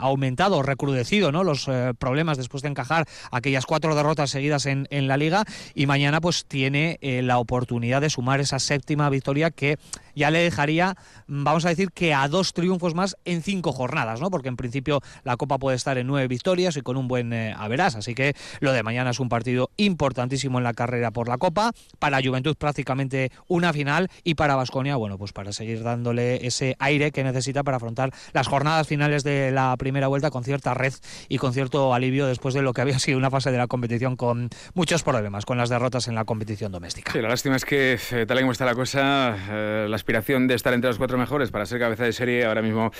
aumentado 0.00 0.58
o 0.58 0.62
recrudecido 0.62 1.32
¿no? 1.32 1.44
los 1.44 1.68
problemas 1.98 2.38
después 2.38 2.62
de 2.62 2.68
encajar 2.68 3.06
aquellas 3.30 3.66
cuatro 3.66 3.94
derrotas 3.94 4.30
seguidas 4.30 4.66
en, 4.66 4.86
en 4.90 5.08
la 5.08 5.16
liga 5.16 5.44
y 5.74 5.86
mañana 5.86 6.20
pues 6.20 6.44
tiene 6.46 6.98
eh, 7.00 7.22
la 7.22 7.38
oportunidad 7.38 8.00
de 8.00 8.10
sumar 8.10 8.40
esa 8.40 8.58
séptima 8.58 9.10
victoria 9.10 9.50
que 9.50 9.78
ya 10.14 10.30
le 10.30 10.38
dejaría, 10.38 10.96
vamos 11.26 11.64
a 11.64 11.68
decir 11.68 11.90
que 11.92 12.14
a 12.14 12.28
dos 12.28 12.52
triunfos 12.52 12.94
más 12.94 13.16
en 13.24 13.42
cinco 13.42 13.72
jornadas, 13.72 14.20
¿no? 14.20 14.30
Porque 14.30 14.48
en 14.48 14.56
principio 14.56 15.00
la 15.24 15.36
Copa 15.36 15.58
puede 15.58 15.76
estar 15.76 15.98
en 15.98 16.06
nueve 16.06 16.28
victorias 16.28 16.76
y 16.76 16.82
con 16.82 16.96
un 16.96 17.08
buen 17.08 17.32
eh, 17.32 17.54
averás, 17.56 17.96
así 17.96 18.14
que 18.14 18.34
lo 18.60 18.72
de 18.72 18.82
mañana 18.82 19.10
es 19.10 19.20
un 19.20 19.28
partido 19.28 19.70
importantísimo 19.76 20.58
en 20.58 20.64
la 20.64 20.74
carrera 20.74 21.10
por 21.10 21.28
la 21.28 21.38
Copa, 21.38 21.72
para 21.98 22.20
Juventud 22.22 22.56
prácticamente 22.56 23.30
una 23.48 23.72
final 23.72 24.08
y 24.22 24.34
para 24.34 24.56
Vasconia, 24.56 24.96
bueno, 24.96 25.18
pues 25.18 25.32
para 25.32 25.52
seguir 25.52 25.82
dándole 25.82 26.46
ese 26.46 26.76
aire 26.78 27.10
que 27.10 27.24
necesita 27.24 27.62
para 27.62 27.76
afrontar 27.76 28.10
las 28.32 28.48
jornadas 28.48 28.86
finales 28.86 29.24
de 29.24 29.50
la 29.50 29.76
primera 29.76 30.08
vuelta 30.08 30.30
con 30.30 30.44
cierta 30.44 30.74
red 30.74 30.92
y 31.28 31.38
con 31.38 31.52
cierto 31.52 31.94
alivio 31.94 32.26
después 32.26 32.54
de 32.54 32.62
lo 32.62 32.72
que 32.72 32.80
había 32.80 32.98
sido 32.98 33.18
una 33.18 33.30
fase 33.30 33.50
de 33.50 33.58
la 33.58 33.66
competición 33.66 34.16
con 34.16 34.50
muchos 34.74 35.02
problemas, 35.02 35.44
con 35.44 35.58
las 35.58 35.68
derrotas 35.68 36.08
en 36.08 36.14
la 36.14 36.24
competición 36.24 36.72
doméstica. 36.72 37.12
Sí, 37.12 37.20
la 37.20 37.28
lástima 37.28 37.56
es 37.56 37.64
que, 37.64 37.98
eh, 38.12 38.26
tal 38.26 38.38
y 38.38 38.40
como 38.40 38.52
está 38.52 38.64
la 38.64 38.74
cosa, 38.74 39.36
eh, 39.50 39.86
las 39.88 40.03
aspiración 40.04 40.46
de 40.46 40.54
estar 40.54 40.74
entre 40.74 40.88
los 40.88 40.98
cuatro 40.98 41.16
mejores 41.16 41.50
para 41.50 41.64
ser 41.64 41.80
cabeza 41.80 42.04
de 42.04 42.12
serie 42.12 42.44
ahora 42.44 42.60
mismo 42.60 42.90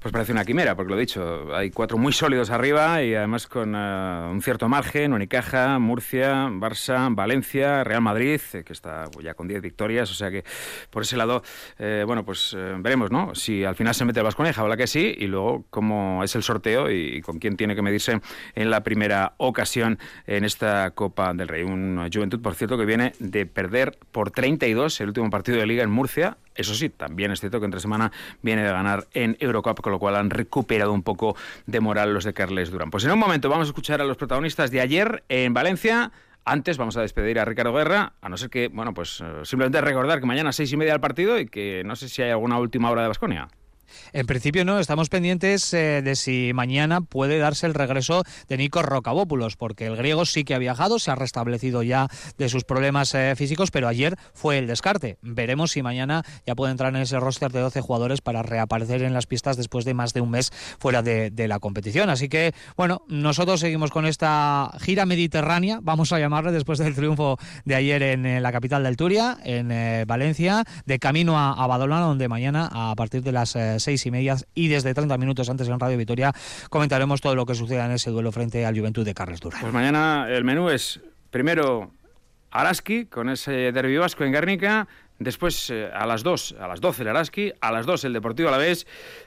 pues 0.00 0.10
parece 0.12 0.32
una 0.32 0.46
quimera, 0.46 0.74
porque 0.74 0.92
lo 0.92 0.96
he 0.96 1.00
dicho, 1.00 1.54
hay 1.54 1.70
cuatro 1.70 1.98
muy 1.98 2.14
sólidos 2.14 2.48
arriba 2.48 3.02
y 3.02 3.14
además 3.14 3.46
con 3.46 3.74
eh, 3.76 4.28
un 4.30 4.40
cierto 4.40 4.66
margen, 4.66 5.12
Unicaja, 5.12 5.78
Murcia, 5.78 6.48
Barça, 6.48 7.14
Valencia, 7.14 7.84
Real 7.84 8.00
Madrid, 8.00 8.40
eh, 8.54 8.64
que 8.64 8.72
está 8.72 9.04
ya 9.22 9.34
con 9.34 9.46
10 9.46 9.60
victorias, 9.60 10.10
o 10.10 10.14
sea 10.14 10.30
que 10.30 10.42
por 10.88 11.02
ese 11.02 11.18
lado, 11.18 11.42
eh, 11.78 12.02
bueno, 12.06 12.24
pues 12.24 12.56
veremos, 12.78 13.10
¿no? 13.10 13.34
Si 13.34 13.62
al 13.62 13.74
final 13.74 13.94
se 13.94 14.06
mete 14.06 14.20
el 14.20 14.24
Vasconeja, 14.24 14.62
ojalá 14.62 14.78
que 14.78 14.86
sí, 14.86 15.14
y 15.18 15.26
luego 15.26 15.66
cómo 15.68 16.24
es 16.24 16.34
el 16.34 16.42
sorteo 16.42 16.90
y, 16.90 17.20
con 17.20 17.38
quién 17.38 17.58
tiene 17.58 17.74
que 17.74 17.82
medirse 17.82 18.22
en 18.54 18.70
la 18.70 18.82
primera 18.82 19.34
ocasión 19.36 19.98
en 20.26 20.44
esta 20.44 20.92
Copa 20.92 21.34
del 21.34 21.46
Rey. 21.46 21.62
Un 21.62 22.08
Juventud, 22.10 22.40
por 22.40 22.54
cierto, 22.54 22.78
que 22.78 22.86
viene 22.86 23.12
de 23.18 23.44
perder 23.44 23.98
por 24.12 24.30
32 24.30 25.02
el 25.02 25.08
último 25.08 25.28
partido 25.28 25.58
de 25.58 25.66
Liga 25.66 25.82
en 25.82 25.90
Murcia 25.90 26.38
eso 26.54 26.74
sí, 26.74 26.88
también 26.88 27.30
es 27.30 27.40
cierto 27.40 27.58
que 27.60 27.64
entre 27.64 27.80
semana 27.80 28.12
viene 28.42 28.62
de 28.62 28.70
ganar 28.70 29.06
en 29.12 29.36
Eurocup, 29.40 29.80
con 29.80 29.92
lo 29.92 29.98
cual 29.98 30.16
han 30.16 30.30
recuperado 30.30 30.92
un 30.92 31.02
poco 31.02 31.36
de 31.66 31.80
moral 31.80 32.14
los 32.14 32.24
de 32.24 32.32
Carles 32.32 32.70
Durán. 32.70 32.90
Pues 32.90 33.04
en 33.04 33.10
un 33.10 33.18
momento 33.18 33.48
vamos 33.48 33.68
a 33.68 33.70
escuchar 33.70 34.00
a 34.00 34.04
los 34.04 34.16
protagonistas 34.16 34.70
de 34.70 34.80
ayer 34.80 35.24
en 35.28 35.54
Valencia. 35.54 36.12
Antes 36.44 36.76
vamos 36.76 36.96
a 36.96 37.00
despedir 37.00 37.38
a 37.38 37.44
Ricardo 37.44 37.72
Guerra, 37.72 38.12
a 38.20 38.28
no 38.28 38.36
ser 38.36 38.50
que, 38.50 38.68
bueno, 38.68 38.92
pues 38.92 39.22
eh, 39.22 39.24
simplemente 39.44 39.80
recordar 39.80 40.20
que 40.20 40.26
mañana 40.26 40.52
seis 40.52 40.70
y 40.72 40.76
media 40.76 40.92
el 40.92 41.00
partido 41.00 41.38
y 41.38 41.46
que 41.46 41.82
no 41.84 41.96
sé 41.96 42.08
si 42.08 42.20
hay 42.22 42.30
alguna 42.30 42.58
última 42.58 42.90
hora 42.90 43.02
de 43.02 43.08
Basconia. 43.08 43.48
En 44.12 44.26
principio 44.26 44.64
no, 44.64 44.78
estamos 44.78 45.08
pendientes 45.08 45.72
eh, 45.74 46.02
de 46.02 46.16
si 46.16 46.52
mañana 46.54 47.00
puede 47.00 47.38
darse 47.38 47.66
el 47.66 47.74
regreso 47.74 48.22
de 48.48 48.56
Nico 48.56 48.82
Rocabópulos, 48.82 49.56
porque 49.56 49.86
el 49.86 49.96
griego 49.96 50.24
sí 50.24 50.44
que 50.44 50.54
ha 50.54 50.58
viajado, 50.58 50.98
se 50.98 51.10
ha 51.10 51.14
restablecido 51.14 51.82
ya 51.82 52.08
de 52.38 52.48
sus 52.48 52.64
problemas 52.64 53.14
eh, 53.14 53.34
físicos, 53.36 53.70
pero 53.70 53.88
ayer 53.88 54.16
fue 54.32 54.58
el 54.58 54.66
descarte. 54.66 55.18
Veremos 55.22 55.72
si 55.72 55.82
mañana 55.82 56.22
ya 56.46 56.54
puede 56.54 56.72
entrar 56.72 56.94
en 56.94 57.02
ese 57.02 57.18
roster 57.20 57.52
de 57.52 57.60
12 57.60 57.80
jugadores 57.80 58.20
para 58.20 58.42
reaparecer 58.42 59.02
en 59.02 59.14
las 59.14 59.26
pistas 59.26 59.56
después 59.56 59.84
de 59.84 59.94
más 59.94 60.12
de 60.12 60.20
un 60.20 60.30
mes 60.30 60.52
fuera 60.78 61.02
de, 61.02 61.32
la 61.44 61.58
competición. 61.58 62.08
Así 62.08 62.30
que, 62.30 62.54
bueno, 62.74 63.02
nosotros 63.06 63.60
seguimos 63.60 63.90
con 63.90 64.06
esta 64.06 64.70
gira 64.80 65.04
mediterránea, 65.04 65.80
vamos 65.82 66.10
a 66.12 66.18
llamarle 66.18 66.52
después 66.52 66.78
del 66.78 66.94
triunfo 66.94 67.38
de 67.66 67.74
ayer 67.74 68.02
en, 68.02 68.42
la 68.42 68.50
capital 68.50 68.82
del 68.84 68.96
Turia, 68.96 69.36
en 69.44 69.70
eh, 69.70 70.04
Valencia, 70.06 70.64
de 70.86 70.98
camino 70.98 71.38
a, 71.38 71.52
a 71.52 71.66
Badalona, 71.66 72.00
donde 72.00 72.28
mañana 72.28 72.70
a 72.72 72.94
partir 72.94 73.22
de 73.22 73.32
las 73.32 73.56
seis 73.80 74.04
y 74.06 74.10
media 74.10 74.36
y 74.54 74.68
desde 74.68 74.94
30 74.94 75.16
minutos 75.18 75.48
antes 75.50 75.68
en 75.68 75.78
Radio 75.78 75.96
Vitoria 75.96 76.32
comentaremos 76.70 77.20
todo 77.20 77.34
lo 77.34 77.46
que 77.46 77.54
suceda 77.54 77.86
en 77.86 77.92
ese 77.92 78.10
duelo 78.10 78.32
frente 78.32 78.64
al 78.66 78.78
Juventud 78.78 79.04
de 79.04 79.14
Carles 79.14 79.40
Durán. 79.40 79.60
Pues 79.60 79.72
mañana 79.72 80.26
el 80.28 80.44
menú 80.44 80.68
es 80.70 81.00
primero 81.30 81.90
Araski 82.50 83.06
con 83.06 83.28
ese 83.28 83.72
derbi 83.72 83.96
vasco 83.96 84.24
en 84.24 84.32
Guernica, 84.32 84.86
Después, 85.18 85.70
eh, 85.70 85.90
a 85.94 86.06
las 86.06 86.24
2, 86.24 86.56
a 86.58 86.66
las 86.66 86.80
12 86.80 87.02
el 87.02 87.08
Araski, 87.08 87.52
a 87.60 87.70
las 87.70 87.86
2 87.86 88.04
el 88.04 88.12
Deportivo 88.12 88.48
a 88.48 88.52
la 88.52 88.58
vez. 88.58 88.86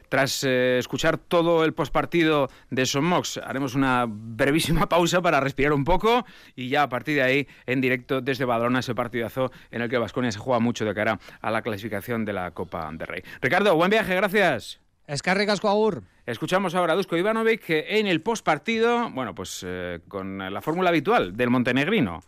Tras 0.09 0.43
eh, 0.43 0.77
escuchar 0.79 1.17
todo 1.17 1.63
el 1.63 1.73
postpartido 1.73 2.49
de 2.69 2.87
Mox, 3.01 3.37
haremos 3.37 3.75
una 3.75 4.05
brevísima 4.07 4.89
pausa 4.89 5.21
para 5.21 5.39
respirar 5.39 5.73
un 5.73 5.83
poco 5.83 6.25
y 6.55 6.69
ya 6.69 6.83
a 6.83 6.89
partir 6.89 7.15
de 7.15 7.23
ahí, 7.23 7.47
en 7.65 7.81
directo 7.81 8.21
desde 8.21 8.45
Badalona, 8.45 8.79
ese 8.79 8.95
partidazo 8.95 9.51
en 9.71 9.81
el 9.81 9.89
que 9.89 9.97
Vasconia 9.97 10.31
se 10.31 10.39
juega 10.39 10.59
mucho 10.59 10.85
de 10.85 10.93
cara 10.93 11.19
a 11.41 11.51
la 11.51 11.61
clasificación 11.61 12.25
de 12.25 12.33
la 12.33 12.51
Copa 12.51 12.89
de 12.93 13.05
Rey. 13.05 13.23
Ricardo, 13.41 13.75
buen 13.75 13.89
viaje, 13.89 14.15
gracias. 14.15 14.79
Escarregas 15.07 15.63
Agur. 15.63 16.03
Escuchamos 16.25 16.75
ahora 16.75 16.91
a 16.91 16.95
Dusko 16.97 17.15
Ivanovic 17.15 17.63
en 17.69 18.07
el 18.07 18.21
postpartido, 18.21 19.09
bueno, 19.11 19.33
pues 19.33 19.63
eh, 19.65 20.01
con 20.09 20.37
la 20.37 20.61
fórmula 20.61 20.89
habitual 20.89 21.37
del 21.37 21.49
montenegrino. 21.49 22.19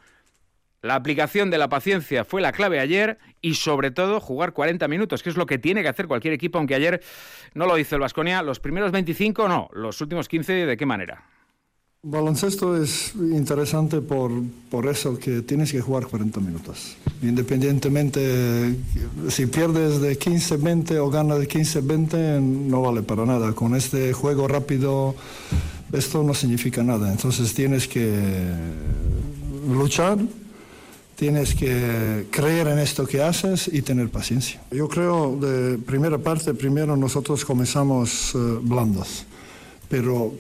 La 0.81 0.95
aplicación 0.95 1.50
de 1.50 1.57
la 1.57 1.67
paciencia 1.67 2.24
fue 2.24 2.41
la 2.41 2.53
clave 2.53 2.79
ayer 2.79 3.17
y 3.41 3.55
sobre 3.55 3.91
todo 3.91 4.21
jugar 4.21 4.53
40 4.53 4.88
minutos, 4.88 5.21
que 5.21 5.29
es 5.29 5.36
lo 5.36 5.45
que 5.45 5.57
tiene 5.57 5.81
que 5.81 5.89
hacer 5.89 6.07
cualquier 6.07 6.33
equipo, 6.33 6.57
aunque 6.57 6.75
ayer 6.75 7.01
no 7.53 7.65
lo 7.65 7.77
hizo 7.77 7.95
el 7.95 8.01
Vasconia. 8.01 8.41
Los 8.41 8.62
primeros 8.62 8.91
25 8.91 9.50
no, 9.50 9.69
los 9.74 10.00
últimos 10.00 10.29
15 10.29 10.53
de 10.53 10.77
qué 10.77 10.86
manera. 10.86 11.24
Baloncesto 12.01 12.81
es 12.81 13.13
interesante 13.13 14.00
por, 14.00 14.31
por 14.71 14.88
eso 14.88 15.19
que 15.19 15.41
tienes 15.41 15.74
que 15.74 15.81
jugar 15.81 16.07
40 16.07 16.39
minutos. 16.39 16.95
Independientemente 17.21 18.74
si 19.27 19.48
pierdes 19.48 20.00
de 20.00 20.17
15-20 20.17 20.98
o 20.98 21.09
ganas 21.09 21.39
de 21.39 21.50
15-20, 21.50 22.41
no 22.41 22.81
vale 22.83 23.01
para 23.01 23.25
nada. 23.25 23.51
Con 23.51 23.75
este 23.75 24.13
juego 24.13 24.48
rápido 24.48 25.13
esto 25.91 26.24
no 26.24 26.33
significa 26.33 26.83
nada. 26.83 27.12
Entonces 27.12 27.53
tienes 27.53 27.86
que 27.86 28.17
luchar 29.67 30.19
tienes 31.19 31.53
que 31.53 32.27
creer 32.31 32.69
en 32.69 32.79
esto 32.79 33.05
que 33.05 33.21
haces 33.21 33.69
y 33.71 33.81
tener 33.81 34.09
paciencia. 34.09 34.61
Yo 34.71 34.88
creo, 34.88 35.35
de 35.35 35.77
primera 35.77 36.17
parte, 36.17 36.53
primero 36.53 36.95
nosotros 36.95 37.43
comenzamos 37.43 38.33
eh, 38.33 38.38
blandos, 38.61 39.25
pero 39.89 40.33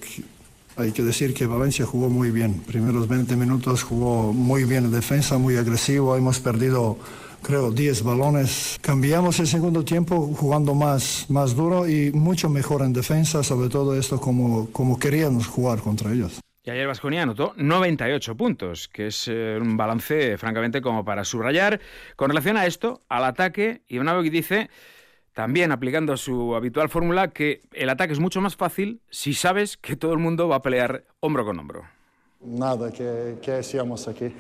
hay 0.77 0.93
que 0.93 1.03
decir 1.03 1.33
que 1.33 1.45
Valencia 1.45 1.85
jugó 1.85 2.09
muy 2.09 2.31
bien. 2.31 2.61
Primeros 2.65 3.09
20 3.09 3.35
minutos 3.35 3.83
jugó 3.83 4.31
muy 4.31 4.63
bien 4.63 4.85
en 4.85 4.91
defensa, 4.91 5.37
muy 5.37 5.57
agresivo. 5.57 6.15
Hemos 6.15 6.39
perdido, 6.39 6.97
creo, 7.41 7.71
10 7.71 8.01
balones. 8.03 8.77
Cambiamos 8.79 9.37
el 9.41 9.47
segundo 9.47 9.83
tiempo 9.83 10.33
jugando 10.33 10.73
más, 10.73 11.25
más 11.27 11.57
duro 11.57 11.89
y 11.89 12.13
mucho 12.13 12.47
mejor 12.49 12.83
en 12.83 12.93
defensa, 12.93 13.43
sobre 13.43 13.67
todo 13.67 13.99
esto 13.99 14.21
como, 14.21 14.69
como 14.71 14.97
queríamos 14.97 15.45
jugar 15.45 15.79
contra 15.81 16.13
ellos. 16.13 16.39
Y 16.63 16.71
ayer 16.71 16.87
Vasconia 16.87 17.23
anotó 17.23 17.53
98 17.55 18.35
puntos, 18.35 18.89
que 18.89 19.07
es 19.07 19.27
eh, 19.27 19.57
un 19.61 19.77
balance 19.77 20.37
francamente 20.37 20.81
como 20.81 21.05
para 21.05 21.23
subrayar. 21.23 21.79
Con 22.15 22.29
relación 22.29 22.57
a 22.57 22.65
esto, 22.65 23.01
al 23.07 23.23
ataque, 23.23 23.81
Ivanovic 23.87 24.31
dice, 24.31 24.69
también 25.33 25.71
aplicando 25.71 26.17
su 26.17 26.55
habitual 26.55 26.89
fórmula, 26.89 27.29
que 27.29 27.61
el 27.71 27.89
ataque 27.89 28.11
es 28.11 28.19
mucho 28.19 28.41
más 28.41 28.57
fácil 28.57 29.01
si 29.09 29.33
sabes 29.33 29.77
que 29.77 29.95
todo 29.95 30.11
el 30.11 30.19
mundo 30.19 30.49
va 30.49 30.57
a 30.57 30.61
pelear 30.61 31.05
hombro 31.21 31.45
con 31.45 31.59
hombro. 31.59 31.98
Nada, 32.41 32.89
que, 32.89 33.37
que 33.41 33.51
hacíamos 33.51 34.07
aquí. 34.07 34.33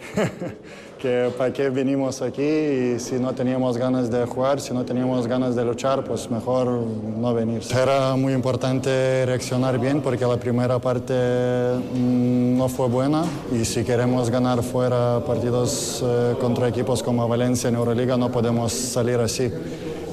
que 0.99 1.31
para 1.37 1.51
qué 1.51 1.69
vinimos 1.69 2.21
aquí 2.21 2.41
y 2.41 2.99
si 2.99 3.15
no 3.15 3.33
teníamos 3.33 3.77
ganas 3.77 4.09
de 4.09 4.25
jugar, 4.25 4.61
si 4.61 4.73
no 4.73 4.85
teníamos 4.85 5.27
ganas 5.27 5.53
de 5.53 5.65
luchar, 5.65 6.05
pues 6.05 6.31
mejor 6.31 6.67
no 6.67 7.33
venir. 7.33 7.61
Era 7.71 8.15
muy 8.15 8.31
importante 8.31 9.25
reaccionar 9.25 9.77
bien 9.79 10.01
porque 10.01 10.25
la 10.25 10.37
primera 10.37 10.79
parte 10.79 11.13
mm, 11.13 12.57
no 12.57 12.69
fue 12.69 12.87
buena 12.87 13.25
y 13.51 13.65
si 13.65 13.83
queremos 13.83 14.29
ganar 14.29 14.63
fuera 14.63 15.21
partidos 15.25 16.01
eh, 16.01 16.35
contra 16.39 16.69
equipos 16.69 17.03
como 17.03 17.27
Valencia 17.27 17.67
en 17.67 17.75
Euroliga 17.75 18.15
no 18.15 18.31
podemos 18.31 18.71
salir 18.71 19.19
así. 19.19 19.51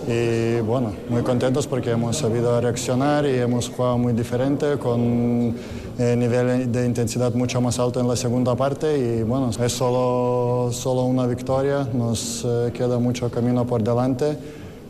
Y 0.08 0.60
bueno, 0.60 0.94
muy 1.08 1.22
contentos 1.22 1.66
porque 1.66 1.90
hemos 1.90 2.18
sabido 2.18 2.60
reaccionar 2.60 3.26
y 3.26 3.40
hemos 3.40 3.68
jugado 3.68 3.98
muy 3.98 4.12
diferente, 4.12 4.78
con 4.78 5.52
eh, 5.98 6.14
nivel 6.14 6.70
de 6.70 6.86
intensidad 6.86 7.34
mucho 7.34 7.60
más 7.60 7.80
alto 7.80 7.98
en 7.98 8.06
la 8.06 8.14
segunda 8.14 8.54
parte 8.54 8.96
y 8.96 9.24
bueno, 9.24 9.50
es 9.50 9.72
solo, 9.72 10.70
solo 10.72 11.02
una 11.02 11.26
victoria, 11.26 11.88
nos 11.92 12.44
eh, 12.44 12.70
queda 12.72 13.00
mucho 13.00 13.28
camino 13.32 13.66
por 13.66 13.82
delante 13.82 14.38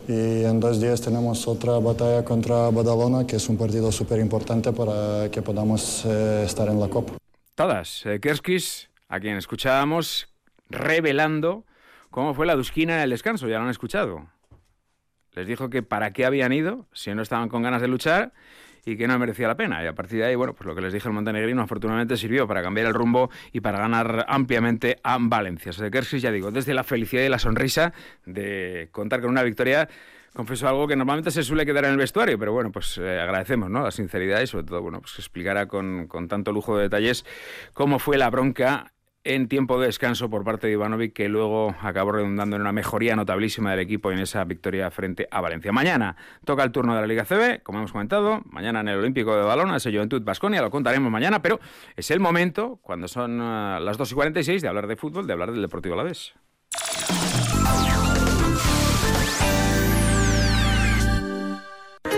y 0.07 0.43
en 0.43 0.59
dos 0.59 0.79
días 0.79 1.01
tenemos 1.01 1.47
otra 1.47 1.79
batalla 1.79 2.23
contra 2.23 2.69
Badalona, 2.69 3.25
que 3.25 3.37
es 3.37 3.49
un 3.49 3.57
partido 3.57 3.91
súper 3.91 4.19
importante 4.19 4.71
para 4.71 5.31
que 5.31 5.41
podamos 5.41 6.05
eh, 6.05 6.43
estar 6.45 6.67
en 6.67 6.79
la 6.79 6.89
Copa. 6.89 7.13
Todas, 7.55 8.03
Kerskis, 8.21 8.87
a 9.09 9.19
quien 9.19 9.35
escuchábamos, 9.37 10.27
revelando 10.69 11.63
cómo 12.11 12.35
fue 12.35 12.45
la 12.45 12.55
Dusquina 12.55 12.97
en 12.97 13.01
el 13.01 13.09
descanso, 13.09 13.47
ya 13.47 13.57
lo 13.57 13.63
han 13.63 13.71
escuchado. 13.71 14.36
Les 15.37 15.47
dijo 15.47 15.69
que 15.69 15.83
para 15.83 16.13
qué 16.13 16.25
habían 16.25 16.51
ido 16.51 16.87
si 16.93 17.13
no 17.13 17.21
estaban 17.21 17.47
con 17.47 17.61
ganas 17.61 17.79
de 17.79 17.87
luchar 17.87 18.33
y 18.85 18.97
que 18.97 19.07
no 19.07 19.19
merecía 19.19 19.47
la 19.47 19.55
pena. 19.55 19.83
Y 19.83 19.85
a 19.85 19.93
partir 19.93 20.17
de 20.17 20.25
ahí, 20.25 20.35
bueno, 20.35 20.53
pues 20.53 20.65
lo 20.65 20.73
que 20.73 20.81
les 20.81 20.91
dije 20.91 21.07
el 21.07 21.13
montenegrino 21.13 21.61
afortunadamente 21.61 22.17
sirvió 22.17 22.47
para 22.47 22.63
cambiar 22.63 22.87
el 22.87 22.95
rumbo 22.95 23.29
y 23.51 23.59
para 23.59 23.77
ganar 23.77 24.25
ampliamente 24.27 24.97
a 25.03 25.17
Valencia. 25.19 25.71
O 25.71 25.91
Kersis, 25.91 26.23
ya 26.23 26.31
digo, 26.31 26.49
desde 26.49 26.73
la 26.73 26.83
felicidad 26.83 27.21
y 27.21 27.29
la 27.29 27.37
sonrisa 27.37 27.93
de 28.25 28.89
contar 28.91 29.21
con 29.21 29.29
una 29.29 29.43
victoria 29.43 29.87
confieso 30.33 30.67
algo 30.67 30.87
que 30.87 30.95
normalmente 30.95 31.29
se 31.29 31.43
suele 31.43 31.67
quedar 31.67 31.85
en 31.85 31.91
el 31.91 31.97
vestuario, 31.97 32.37
pero 32.39 32.53
bueno, 32.53 32.71
pues 32.71 32.97
eh, 32.99 33.19
agradecemos 33.19 33.69
¿no? 33.69 33.83
la 33.83 33.91
sinceridad 33.91 34.41
y 34.41 34.47
sobre 34.47 34.65
todo, 34.65 34.81
bueno, 34.81 35.01
pues 35.01 35.13
que 35.13 35.21
explicara 35.21 35.67
con, 35.67 36.07
con 36.07 36.27
tanto 36.27 36.51
lujo 36.51 36.77
de 36.77 36.83
detalles 36.83 37.25
cómo 37.73 37.97
fue 37.99 38.17
la 38.17 38.29
bronca 38.29 38.93
en 39.27 39.49
tiempo 39.49 39.79
de 39.79 39.87
descanso 39.87 40.29
por 40.29 40.43
parte 40.43 40.67
de 40.67 40.73
Ivanovic, 40.73 41.13
que 41.13 41.27
luego 41.27 41.75
acabó 41.81 42.13
redundando 42.13 42.55
en 42.55 42.61
una 42.61 42.71
mejoría 42.71 43.15
notabilísima 43.15 43.71
del 43.71 43.81
equipo 43.81 44.11
en 44.11 44.19
esa 44.19 44.43
victoria 44.45 44.89
frente 44.89 45.27
a 45.29 45.41
Valencia. 45.41 45.71
Mañana 45.73 46.15
toca 46.45 46.63
el 46.63 46.71
turno 46.71 46.95
de 46.95 47.01
la 47.01 47.07
Liga 47.07 47.25
CB, 47.25 47.61
como 47.61 47.79
hemos 47.79 47.91
comentado, 47.91 48.41
mañana 48.49 48.79
en 48.79 48.87
el 48.87 48.99
Olímpico 48.99 49.35
de 49.35 49.43
Balón, 49.43 49.75
ese 49.75 49.91
Juventud 49.91 50.21
Basconia, 50.23 50.61
lo 50.61 50.71
contaremos 50.71 51.11
mañana, 51.11 51.41
pero 51.41 51.59
es 51.97 52.09
el 52.09 52.21
momento, 52.21 52.79
cuando 52.81 53.07
son 53.09 53.39
eh, 53.41 53.79
las 53.81 53.97
2 53.97 54.11
y 54.11 54.15
46, 54.15 54.61
de 54.61 54.67
hablar 54.67 54.87
de 54.87 54.95
fútbol, 54.95 55.27
de 55.27 55.33
hablar 55.33 55.51
del 55.51 55.61
Deportivo 55.61 55.95
Alavés. 55.95 56.33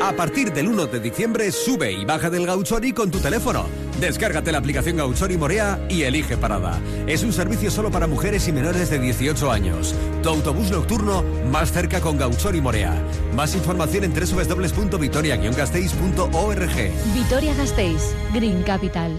A 0.01 0.13
partir 0.13 0.53
del 0.53 0.69
1 0.69 0.87
de 0.87 1.01
diciembre 1.01 1.51
sube 1.51 1.91
y 1.91 2.05
baja 2.05 2.29
del 2.29 2.45
Gauchori 2.45 2.93
con 2.93 3.11
tu 3.11 3.19
teléfono. 3.19 3.65
Descárgate 3.99 4.53
la 4.53 4.59
aplicación 4.59 4.95
Gauchori 4.95 5.37
Morea 5.37 5.77
y 5.89 6.03
elige 6.03 6.37
parada. 6.37 6.79
Es 7.05 7.23
un 7.23 7.33
servicio 7.33 7.69
solo 7.69 7.91
para 7.91 8.07
mujeres 8.07 8.47
y 8.47 8.53
menores 8.53 8.89
de 8.89 8.97
18 8.97 9.51
años. 9.51 9.93
Tu 10.23 10.29
autobús 10.29 10.71
nocturno 10.71 11.21
más 11.51 11.73
cerca 11.73 11.99
con 11.99 12.17
Gauchori 12.17 12.61
Morea. 12.61 12.93
Más 13.35 13.55
información 13.55 14.05
en 14.05 14.13
www.vitoria-gasteiz.org. 14.13 16.91
Vitoria 17.13 17.53
Gasteiz, 17.55 18.15
Green 18.33 18.63
Capital. 18.63 19.11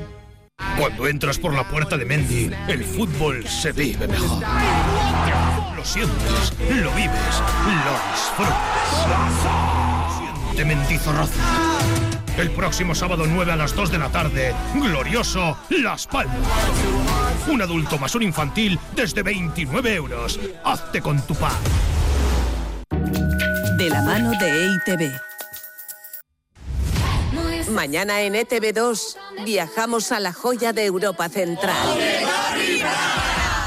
Cuando 0.79 1.09
entras 1.09 1.39
por 1.39 1.53
la 1.53 1.69
puerta 1.69 1.99
de 1.99 2.07
Mendy, 2.07 2.51
el 2.69 2.85
fútbol 2.85 3.47
se 3.47 3.73
vive 3.73 4.09
mejor. 4.09 4.43
Lo 5.77 5.85
sientes, 5.85 6.55
lo 6.71 6.91
vives, 6.93 7.43
lo 7.67 7.93
disfrutas 8.13 10.30
de 10.57 10.65
Mendizorroza. 10.65 11.79
El 12.39 12.51
próximo 12.51 12.95
sábado 12.95 13.25
9 13.27 13.53
a 13.53 13.57
las 13.57 13.75
2 13.75 13.93
de 13.93 13.99
la 13.99 14.09
tarde, 14.09 14.55
glorioso 14.75 15.59
Las 15.69 16.07
Palmas. 16.07 16.37
Un 17.49 17.61
adulto 17.61 17.99
más 17.99 18.15
un 18.15 18.23
infantil 18.23 18.79
desde 18.95 19.23
29 19.23 19.95
euros. 19.95 20.41
Hazte 20.65 21.03
con 21.03 21.21
tu 21.27 21.35
pan. 21.35 21.53
De 23.77 23.91
la 23.91 24.03
mano 24.03 24.33
de 24.39 24.65
EITB. 24.65 25.21
Mañana 27.71 28.23
en 28.23 28.35
ETV2 28.35 29.17
viajamos 29.45 30.13
a 30.13 30.21
la 30.21 30.33
joya 30.33 30.73
de 30.73 30.85
Europa 30.87 31.29
Central. 31.29 31.77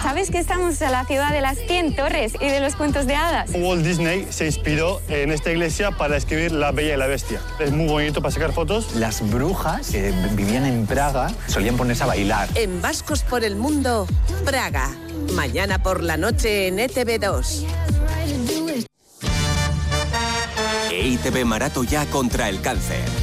¿Sabes 0.04 0.30
que 0.30 0.38
estamos 0.38 0.82
en 0.82 0.92
la 0.92 1.06
ciudad 1.06 1.32
de 1.32 1.39
las 1.39 1.58
100 1.58 1.96
torres 1.96 2.34
y 2.42 2.50
de 2.50 2.60
los 2.60 2.76
cuentos 2.76 3.08
de 3.08 3.16
hadas? 3.16 3.52
Walt 3.56 3.86
Disney 3.86 4.28
se 4.32 4.48
inspiró 4.48 5.02
en 5.08 5.32
esta 5.32 5.50
iglesia 5.50 5.92
para 5.92 6.18
escribir 6.18 6.52
La 6.52 6.74
Bella 6.74 6.96
y 6.96 6.98
la 6.98 7.08
Bestia. 7.08 7.39
Es 7.58 7.72
muy 7.72 7.88
bonito 7.88 8.22
para 8.22 8.34
sacar 8.34 8.52
fotos. 8.52 8.96
Las 8.96 9.22
brujas 9.32 9.92
que 9.92 10.13
vivían 10.34 10.66
en 10.66 10.86
Praga 10.88 11.32
solían 11.48 11.78
ponerse 11.78 12.04
a 12.04 12.08
bailar. 12.08 12.50
En 12.56 12.82
Vascos 12.82 13.24
por 13.24 13.46
el 13.46 13.56
Mundo, 13.56 14.06
Praga. 14.44 14.94
Mañana 15.36 15.82
por 15.82 16.04
la 16.04 16.18
noche 16.18 16.68
en 16.68 16.80
ETV2. 16.80 17.63
EITV 20.92 21.46
Marato 21.46 21.86
ya 21.86 22.06
contra 22.08 22.50
el 22.50 22.60
cáncer. 22.60 23.23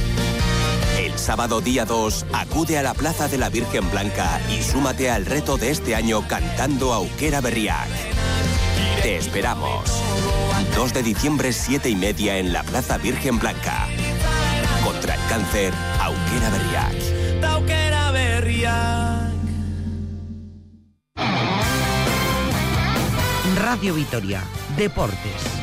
Sábado 1.21 1.61
día 1.61 1.85
2, 1.85 2.25
acude 2.33 2.79
a 2.79 2.81
la 2.81 2.95
Plaza 2.95 3.27
de 3.27 3.37
la 3.37 3.49
Virgen 3.49 3.91
Blanca 3.91 4.41
y 4.49 4.63
súmate 4.63 5.11
al 5.11 5.27
reto 5.27 5.55
de 5.55 5.69
este 5.69 5.93
año 5.93 6.27
cantando 6.27 6.93
Auquera 6.93 7.41
Berriac. 7.41 7.87
Te 9.03 9.17
esperamos. 9.17 9.83
2 10.75 10.93
de 10.95 11.03
diciembre, 11.03 11.53
7 11.53 11.89
y 11.89 11.95
media 11.95 12.39
en 12.39 12.51
la 12.51 12.63
Plaza 12.63 12.97
Virgen 12.97 13.37
Blanca. 13.37 13.87
Contra 14.83 15.13
el 15.13 15.21
cáncer, 15.29 15.71
Auquera 15.99 16.49
Berriac. 16.49 17.43
Auquera 17.45 18.11
Berriac. 18.11 19.31
Radio 23.57 23.93
Vitoria, 23.93 24.41
Deportes. 24.75 25.60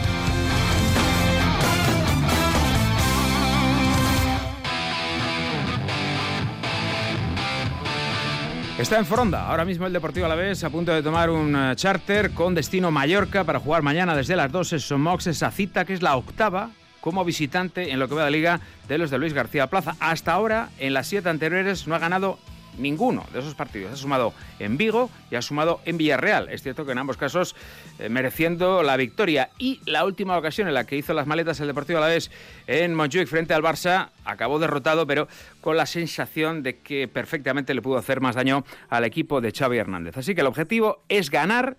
Está 8.78 8.96
en 8.96 9.06
Foronda, 9.06 9.48
ahora 9.48 9.64
mismo 9.64 9.86
el 9.86 9.92
Deportivo 9.92 10.26
Alavés 10.26 10.62
a 10.62 10.70
punto 10.70 10.92
de 10.92 11.02
tomar 11.02 11.30
un 11.30 11.56
eh, 11.56 11.74
charter 11.74 12.30
con 12.30 12.54
destino 12.54 12.92
Mallorca 12.92 13.42
para 13.42 13.58
jugar 13.58 13.82
mañana 13.82 14.14
desde 14.14 14.36
las 14.36 14.52
2 14.52 14.74
en 14.74 14.78
Somox, 14.78 15.26
esa 15.26 15.50
cita 15.50 15.84
que 15.84 15.94
es 15.94 16.00
la 16.00 16.14
octava 16.14 16.70
como 17.00 17.24
visitante 17.24 17.90
en 17.90 17.98
lo 17.98 18.08
que 18.08 18.14
va 18.14 18.24
de 18.24 18.30
liga 18.30 18.60
de 18.86 18.98
los 18.98 19.10
de 19.10 19.18
Luis 19.18 19.32
García 19.32 19.66
Plaza. 19.66 19.96
Hasta 19.98 20.32
ahora, 20.32 20.68
en 20.78 20.94
las 20.94 21.08
siete 21.08 21.28
anteriores, 21.28 21.88
no 21.88 21.96
ha 21.96 21.98
ganado 21.98 22.38
ninguno 22.78 23.26
de 23.32 23.40
esos 23.40 23.54
partidos. 23.54 23.92
Ha 23.92 23.96
sumado 23.96 24.32
en 24.58 24.76
Vigo 24.76 25.10
y 25.30 25.36
ha 25.36 25.42
sumado 25.42 25.80
en 25.84 25.98
Villarreal. 25.98 26.48
Es 26.48 26.62
cierto 26.62 26.84
que 26.84 26.92
en 26.92 26.98
ambos 26.98 27.16
casos 27.16 27.54
eh, 27.98 28.08
mereciendo 28.08 28.82
la 28.82 28.96
victoria. 28.96 29.50
Y 29.58 29.80
la 29.84 30.04
última 30.04 30.36
ocasión 30.38 30.68
en 30.68 30.74
la 30.74 30.84
que 30.84 30.96
hizo 30.96 31.14
las 31.14 31.26
maletas 31.26 31.60
el 31.60 31.66
Deportivo 31.66 31.98
Alavés 31.98 32.30
en 32.66 32.94
Montjuic 32.94 33.28
frente 33.28 33.54
al 33.54 33.62
Barça 33.62 34.10
acabó 34.24 34.58
derrotado, 34.58 35.06
pero 35.06 35.28
con 35.60 35.76
la 35.76 35.86
sensación 35.86 36.62
de 36.62 36.78
que 36.78 37.08
perfectamente 37.08 37.74
le 37.74 37.82
pudo 37.82 37.98
hacer 37.98 38.20
más 38.20 38.34
daño 38.34 38.64
al 38.88 39.04
equipo 39.04 39.40
de 39.40 39.52
Xavi 39.52 39.78
Hernández. 39.78 40.16
Así 40.16 40.34
que 40.34 40.40
el 40.42 40.46
objetivo 40.46 41.02
es 41.08 41.30
ganar 41.30 41.76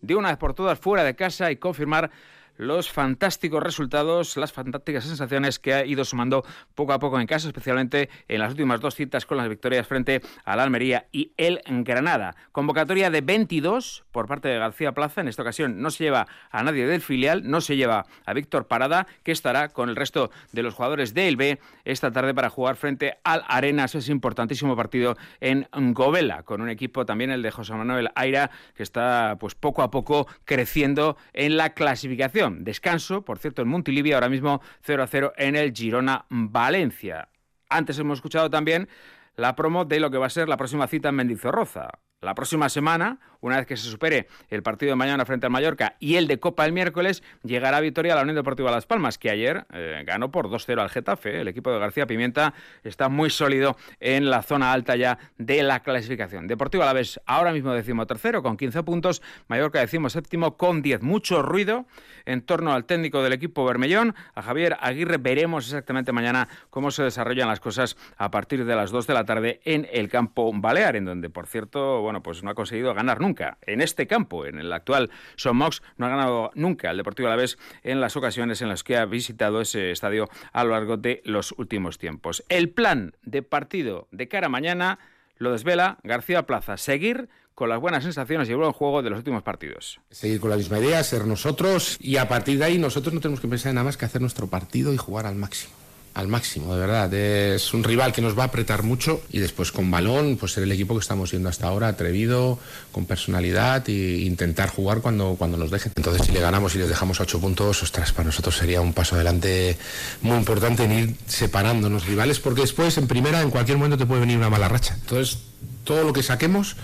de 0.00 0.16
una 0.16 0.28
vez 0.28 0.38
por 0.38 0.54
todas 0.54 0.78
fuera 0.78 1.04
de 1.04 1.14
casa 1.14 1.50
y 1.50 1.56
confirmar 1.56 2.10
los 2.56 2.90
fantásticos 2.90 3.62
resultados, 3.62 4.36
las 4.36 4.52
fantásticas 4.52 5.04
sensaciones 5.04 5.58
que 5.58 5.74
ha 5.74 5.84
ido 5.84 6.04
sumando 6.04 6.44
poco 6.74 6.92
a 6.92 6.98
poco 6.98 7.20
en 7.20 7.26
casa, 7.26 7.48
especialmente 7.48 8.08
en 8.28 8.40
las 8.40 8.50
últimas 8.50 8.80
dos 8.80 8.94
citas 8.94 9.26
con 9.26 9.36
las 9.36 9.48
victorias 9.48 9.86
frente 9.86 10.20
al 10.44 10.60
Almería 10.60 11.06
y 11.12 11.32
el 11.36 11.60
Granada. 11.66 12.36
Convocatoria 12.52 13.10
de 13.10 13.20
22 13.20 14.04
por 14.12 14.26
parte 14.26 14.48
de 14.48 14.58
García 14.58 14.92
Plaza. 14.92 15.20
En 15.20 15.28
esta 15.28 15.42
ocasión 15.42 15.80
no 15.80 15.90
se 15.90 16.04
lleva 16.04 16.26
a 16.50 16.62
nadie 16.62 16.86
del 16.86 17.00
filial, 17.00 17.48
no 17.48 17.60
se 17.60 17.76
lleva 17.76 18.06
a 18.24 18.32
Víctor 18.32 18.66
Parada, 18.66 19.06
que 19.22 19.32
estará 19.32 19.68
con 19.68 19.88
el 19.88 19.96
resto 19.96 20.30
de 20.52 20.62
los 20.62 20.74
jugadores 20.74 21.14
del 21.14 21.36
B 21.36 21.58
esta 21.84 22.10
tarde 22.10 22.34
para 22.34 22.50
jugar 22.50 22.76
frente 22.76 23.18
al 23.24 23.44
Arenas. 23.48 23.94
Es 23.94 24.08
importantísimo 24.08 24.76
partido 24.76 25.16
en 25.40 25.66
Govela, 25.94 26.42
con 26.42 26.60
un 26.60 26.68
equipo 26.68 27.06
también 27.06 27.30
el 27.30 27.42
de 27.42 27.50
José 27.50 27.74
Manuel 27.74 28.10
Aira, 28.14 28.50
que 28.74 28.82
está 28.82 29.36
pues 29.40 29.54
poco 29.54 29.82
a 29.82 29.90
poco 29.90 30.26
creciendo 30.44 31.16
en 31.32 31.56
la 31.56 31.70
clasificación. 31.70 32.41
Descanso, 32.50 33.24
por 33.24 33.38
cierto, 33.38 33.62
en 33.62 33.68
Montilivia, 33.68 34.16
ahora 34.16 34.28
mismo 34.28 34.60
0 34.82 35.02
a 35.02 35.06
0 35.06 35.32
en 35.36 35.56
el 35.56 35.72
Girona 35.72 36.26
Valencia. 36.28 37.28
Antes 37.68 37.98
hemos 37.98 38.18
escuchado 38.18 38.50
también 38.50 38.88
la 39.36 39.56
promo 39.56 39.84
de 39.84 40.00
lo 40.00 40.10
que 40.10 40.18
va 40.18 40.26
a 40.26 40.30
ser 40.30 40.48
la 40.48 40.56
próxima 40.56 40.86
cita 40.86 41.08
en 41.08 41.16
Mendizorroza. 41.16 41.88
La 42.20 42.34
próxima 42.34 42.68
semana, 42.68 43.18
una 43.42 43.56
vez 43.56 43.66
que 43.66 43.76
se 43.76 43.88
supere 43.88 44.26
el 44.48 44.62
partido 44.62 44.90
de 44.90 44.96
mañana 44.96 45.26
frente 45.26 45.46
al 45.46 45.52
Mallorca 45.52 45.96
y 46.00 46.14
el 46.16 46.26
de 46.26 46.40
Copa 46.40 46.64
el 46.64 46.72
miércoles, 46.72 47.22
llegará 47.42 47.76
a 47.76 47.80
victoria 47.80 48.14
a 48.14 48.16
la 48.16 48.22
Unión 48.22 48.36
Deportiva 48.36 48.70
Las 48.70 48.86
Palmas, 48.86 49.18
que 49.18 49.30
ayer 49.30 49.66
eh, 49.72 50.02
ganó 50.06 50.30
por 50.30 50.48
2-0 50.48 50.80
al 50.80 50.88
Getafe. 50.88 51.40
El 51.40 51.48
equipo 51.48 51.70
de 51.70 51.78
García 51.78 52.06
Pimienta 52.06 52.54
está 52.84 53.08
muy 53.08 53.28
sólido 53.28 53.76
en 54.00 54.30
la 54.30 54.42
zona 54.42 54.72
alta 54.72 54.96
ya 54.96 55.18
de 55.36 55.62
la 55.62 55.80
clasificación. 55.80 56.46
Deportivo 56.46 56.84
Alavés 56.84 57.20
ahora 57.26 57.52
mismo 57.52 57.72
decimo 57.72 58.06
tercero 58.06 58.42
con 58.42 58.56
15 58.56 58.82
puntos, 58.84 59.22
Mallorca 59.48 59.80
decimo 59.80 60.08
séptimo 60.08 60.56
con 60.56 60.80
10. 60.80 61.02
Mucho 61.02 61.42
ruido 61.42 61.86
en 62.24 62.42
torno 62.42 62.72
al 62.72 62.84
técnico 62.84 63.22
del 63.22 63.32
equipo 63.32 63.64
Bermellón, 63.64 64.14
a 64.34 64.42
Javier 64.42 64.76
Aguirre. 64.80 65.18
Veremos 65.18 65.66
exactamente 65.66 66.12
mañana 66.12 66.48
cómo 66.70 66.90
se 66.90 67.02
desarrollan 67.02 67.48
las 67.48 67.60
cosas 67.60 67.96
a 68.16 68.30
partir 68.30 68.64
de 68.64 68.76
las 68.76 68.90
2 68.90 69.06
de 69.06 69.14
la 69.14 69.24
tarde 69.24 69.60
en 69.64 69.88
el 69.92 70.08
campo 70.08 70.50
Balear, 70.54 70.96
en 70.96 71.04
donde, 71.04 71.28
por 71.28 71.46
cierto, 71.46 72.00
bueno, 72.02 72.22
pues 72.22 72.42
no 72.44 72.50
ha 72.50 72.54
conseguido 72.54 72.94
ganar 72.94 73.20
nunca. 73.20 73.31
En 73.62 73.80
este 73.80 74.06
campo, 74.06 74.46
en 74.46 74.58
el 74.58 74.72
actual 74.72 75.10
Somox, 75.36 75.82
no 75.96 76.06
ha 76.06 76.10
ganado 76.10 76.50
nunca 76.54 76.90
el 76.90 76.96
Deportivo 76.96 77.28
Alavés 77.28 77.58
en 77.82 78.00
las 78.00 78.16
ocasiones 78.16 78.62
en 78.62 78.68
las 78.68 78.84
que 78.84 78.96
ha 78.96 79.04
visitado 79.04 79.60
ese 79.60 79.90
estadio 79.90 80.28
a 80.52 80.64
lo 80.64 80.70
largo 80.70 80.96
de 80.96 81.22
los 81.24 81.52
últimos 81.52 81.98
tiempos. 81.98 82.44
El 82.48 82.70
plan 82.70 83.14
de 83.22 83.42
partido 83.42 84.08
de 84.10 84.28
cara 84.28 84.46
a 84.46 84.50
mañana 84.50 84.98
lo 85.36 85.52
desvela 85.52 85.98
García 86.04 86.46
Plaza. 86.46 86.76
Seguir 86.76 87.28
con 87.54 87.68
las 87.68 87.80
buenas 87.80 88.04
sensaciones 88.04 88.48
y 88.48 88.52
el 88.52 88.58
buen 88.58 88.72
juego 88.72 89.02
de 89.02 89.10
los 89.10 89.18
últimos 89.18 89.42
partidos. 89.42 90.00
Seguir 90.10 90.40
con 90.40 90.50
la 90.50 90.56
misma 90.56 90.78
idea, 90.78 91.02
ser 91.02 91.26
nosotros 91.26 91.98
y 92.00 92.16
a 92.16 92.28
partir 92.28 92.58
de 92.58 92.64
ahí 92.64 92.78
nosotros 92.78 93.14
no 93.14 93.20
tenemos 93.20 93.40
que 93.40 93.48
pensar 93.48 93.70
en 93.70 93.76
nada 93.76 93.84
más 93.84 93.96
que 93.96 94.04
hacer 94.04 94.20
nuestro 94.20 94.46
partido 94.46 94.92
y 94.92 94.96
jugar 94.96 95.26
al 95.26 95.34
máximo. 95.34 95.81
Al 96.14 96.28
máximo, 96.28 96.74
de 96.74 96.80
verdad. 96.80 97.12
Es 97.14 97.72
un 97.72 97.82
rival 97.84 98.12
que 98.12 98.20
nos 98.20 98.38
va 98.38 98.42
a 98.42 98.46
apretar 98.46 98.82
mucho 98.82 99.22
y 99.30 99.38
después 99.38 99.72
con 99.72 99.90
balón, 99.90 100.36
pues 100.36 100.52
ser 100.52 100.62
el 100.62 100.72
equipo 100.72 100.94
que 100.94 101.00
estamos 101.00 101.30
siendo 101.30 101.48
hasta 101.48 101.68
ahora, 101.68 101.88
atrevido, 101.88 102.58
con 102.90 103.06
personalidad 103.06 103.88
e 103.88 104.18
intentar 104.20 104.68
jugar 104.68 105.00
cuando, 105.00 105.36
cuando 105.38 105.56
nos 105.56 105.70
dejen. 105.70 105.92
Entonces, 105.96 106.26
si 106.26 106.32
le 106.32 106.40
ganamos 106.40 106.74
y 106.74 106.78
les 106.78 106.88
dejamos 106.88 107.18
ocho 107.20 107.40
puntos, 107.40 107.82
ostras, 107.82 108.12
para 108.12 108.26
nosotros 108.26 108.56
sería 108.56 108.82
un 108.82 108.92
paso 108.92 109.14
adelante 109.14 109.78
muy 110.20 110.36
importante 110.36 110.84
en 110.84 110.92
ir 110.92 111.14
separándonos 111.26 112.06
rivales, 112.06 112.40
porque 112.40 112.60
después 112.60 112.98
en 112.98 113.06
primera, 113.06 113.40
en 113.40 113.50
cualquier 113.50 113.78
momento 113.78 113.96
te 113.96 114.04
puede 114.04 114.20
venir 114.20 114.36
una 114.36 114.50
mala 114.50 114.68
racha. 114.68 114.94
Entonces, 115.00 115.38
todo 115.84 116.04
lo 116.04 116.12
que 116.12 116.22
saquemos 116.22 116.76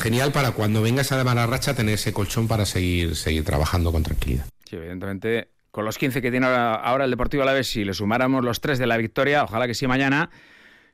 genial 0.00 0.32
para 0.32 0.50
cuando 0.50 0.82
venga 0.82 1.02
esa 1.02 1.22
mala 1.22 1.46
racha 1.46 1.74
tener 1.74 1.94
ese 1.94 2.12
colchón 2.12 2.48
para 2.48 2.66
seguir, 2.66 3.14
seguir 3.14 3.44
trabajando 3.44 3.92
con 3.92 4.02
tranquilidad. 4.02 4.46
Sí, 4.68 4.76
evidentemente, 4.76 5.48
con 5.76 5.84
los 5.84 5.98
15 5.98 6.22
que 6.22 6.30
tiene 6.30 6.46
ahora, 6.46 7.04
el 7.04 7.10
Deportivo 7.10 7.42
Alavés, 7.42 7.66
si 7.66 7.84
le 7.84 7.92
sumáramos 7.92 8.42
los 8.42 8.62
3 8.62 8.78
de 8.78 8.86
la 8.86 8.96
victoria, 8.96 9.44
ojalá 9.44 9.66
que 9.66 9.74
sí 9.74 9.86
mañana, 9.86 10.30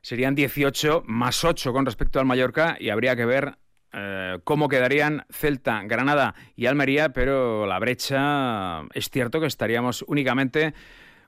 serían 0.01 0.35
18 0.35 1.03
más 1.05 1.45
8 1.45 1.71
con 1.71 1.85
respecto 1.85 2.19
al 2.19 2.25
Mallorca 2.25 2.75
y 2.77 2.89
habría 2.89 3.15
que 3.15 3.23
ver 3.23 3.55
eh, 3.93 4.39
cómo 4.43 4.67
quedarían 4.67 5.25
Celta, 5.29 5.83
Granada 5.85 6.35
y 6.57 6.65
Almería, 6.65 7.13
pero 7.13 7.65
la 7.65 7.79
brecha 7.79 8.81
es 8.93 9.09
cierto 9.09 9.39
que 9.39 9.47
estaríamos 9.47 10.03
únicamente 10.05 10.73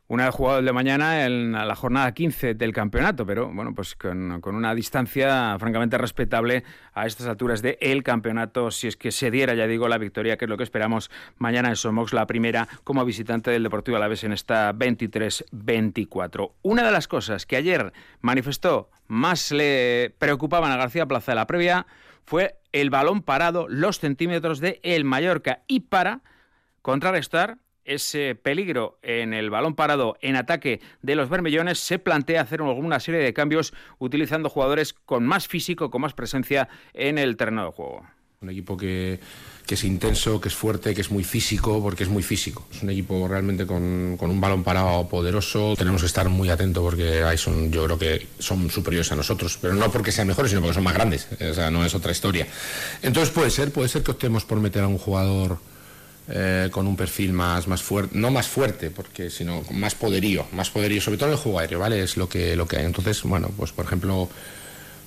una 0.07 0.29
el 0.59 0.65
de 0.65 0.71
mañana 0.71 1.25
en 1.25 1.51
la 1.51 1.75
jornada 1.75 2.13
15 2.13 2.53
del 2.53 2.71
campeonato, 2.71 3.25
pero 3.25 3.51
bueno, 3.51 3.73
pues 3.73 3.95
con, 3.95 4.39
una 4.43 4.75
distancia 4.75 5.57
francamente 5.59 5.97
respetable 5.97 6.63
a 6.93 7.07
estas 7.07 7.27
alturas 7.27 7.61
del 7.63 7.77
el 7.81 8.03
campeonato, 8.03 8.69
si 8.69 8.87
es 8.87 8.97
que 8.97 9.11
se 9.11 9.31
diera, 9.31 9.55
ya 9.55 9.65
digo, 9.65 9.87
la 9.87 9.97
victoria, 9.97 10.37
que 10.37 10.45
es 10.45 10.49
lo 10.49 10.57
que 10.57 10.63
esperamos 10.63 11.09
mañana 11.37 11.69
en 11.69 11.75
Somox, 11.75 12.13
la 12.13 12.27
primera 12.27 12.67
como 12.83 13.03
visitante 13.03 13.49
del 13.49 13.63
Deportivo 13.63 13.97
Alavés 13.97 14.23
en 14.23 14.33
esta 14.33 14.71
23-24. 14.73 16.51
Una 16.61 16.83
de 16.83 16.91
las 16.91 17.07
cosas 17.07 17.47
que 17.47 17.55
ayer 17.55 17.91
manifestó 18.21 18.91
más 19.07 19.51
le 19.51 20.13
preocupaban 20.19 20.71
a 20.71 20.77
García 20.77 21.07
Plaza 21.07 21.31
de 21.31 21.37
la 21.37 21.47
previa 21.47 21.87
fue 22.25 22.59
el 22.73 22.91
balón 22.91 23.23
parado, 23.23 23.67
los 23.69 23.99
centímetros 23.99 24.59
de 24.59 24.79
el 24.83 25.03
Mallorca 25.03 25.61
y 25.67 25.81
para 25.81 26.21
contrarrestar 26.81 27.57
ese 27.85 28.35
peligro 28.35 28.97
en 29.01 29.33
el 29.33 29.49
balón 29.49 29.75
parado 29.75 30.17
en 30.21 30.35
ataque 30.35 30.81
de 31.01 31.15
los 31.15 31.29
Bermellones, 31.29 31.79
se 31.79 31.99
plantea 31.99 32.41
hacer 32.41 32.61
alguna 32.61 32.99
serie 32.99 33.21
de 33.21 33.33
cambios 33.33 33.73
utilizando 33.99 34.49
jugadores 34.49 34.93
con 34.93 35.25
más 35.25 35.47
físico, 35.47 35.89
con 35.89 36.01
más 36.01 36.13
presencia 36.13 36.67
en 36.93 37.17
el 37.17 37.37
terreno 37.37 37.65
de 37.65 37.71
juego. 37.71 38.05
Un 38.41 38.49
equipo 38.49 38.77
que, 38.77 39.19
es 39.67 39.83
intenso, 39.83 40.39
que 40.39 40.49
es 40.49 40.55
fuerte, 40.55 40.93
que 40.93 41.01
es 41.01 41.09
muy 41.09 41.23
físico, 41.23 41.81
porque 41.81 42.03
es 42.03 42.09
muy 42.09 42.21
físico. 42.21 42.67
Es 42.71 42.83
un 42.83 42.89
equipo 42.91 43.27
realmente 43.27 43.65
con, 43.65 44.17
un 44.19 44.41
balón 44.41 44.63
parado 44.63 45.07
poderoso. 45.07 45.73
Tenemos 45.75 46.01
que 46.01 46.07
estar 46.07 46.29
muy 46.29 46.49
atentos 46.49 46.83
porque 46.83 47.23
ahí 47.23 47.37
son, 47.37 47.71
yo 47.71 47.85
creo 47.85 47.97
que 47.97 48.27
son 48.37 48.69
superiores 48.69 49.11
a 49.11 49.15
nosotros, 49.15 49.57
pero 49.59 49.73
no 49.73 49.91
porque 49.91 50.11
sean 50.11 50.27
mejores, 50.27 50.51
sino 50.51 50.61
porque 50.61 50.75
son 50.75 50.83
más 50.83 50.93
grandes. 50.93 51.27
O 51.41 51.53
sea, 51.53 51.71
no 51.71 51.83
es 51.85 51.95
otra 51.95 52.11
historia. 52.11 52.45
Entonces 53.01 53.33
puede 53.33 53.49
ser, 53.49 53.71
puede 53.71 53.89
ser 53.89 54.03
que 54.03 54.11
optemos 54.11 54.45
por 54.45 54.59
meter 54.59 54.83
a 54.83 54.87
un 54.87 54.97
jugador 54.97 55.57
eh, 56.27 56.69
con 56.71 56.87
un 56.87 56.95
perfil 56.95 57.33
más, 57.33 57.67
más 57.67 57.83
fuerte, 57.83 58.17
no 58.17 58.31
más 58.31 58.47
fuerte, 58.47 58.89
porque 58.89 59.29
sino 59.29 59.63
más 59.71 59.93
poderío, 59.93 60.47
más 60.53 60.71
poderío, 60.71 60.99
sobre 60.99 61.17
todo 61.17 61.29
en 61.29 61.33
el 61.33 61.39
juego 61.39 61.59
aéreo, 61.59 61.79
¿vale? 61.79 62.01
Es 62.01 62.17
lo 62.17 62.27
que, 62.27 62.55
lo 62.55 62.67
que 62.67 62.77
hay. 62.77 62.85
Entonces, 62.85 63.21
bueno, 63.23 63.51
pues 63.55 63.71
por 63.71 63.85
ejemplo, 63.85 64.27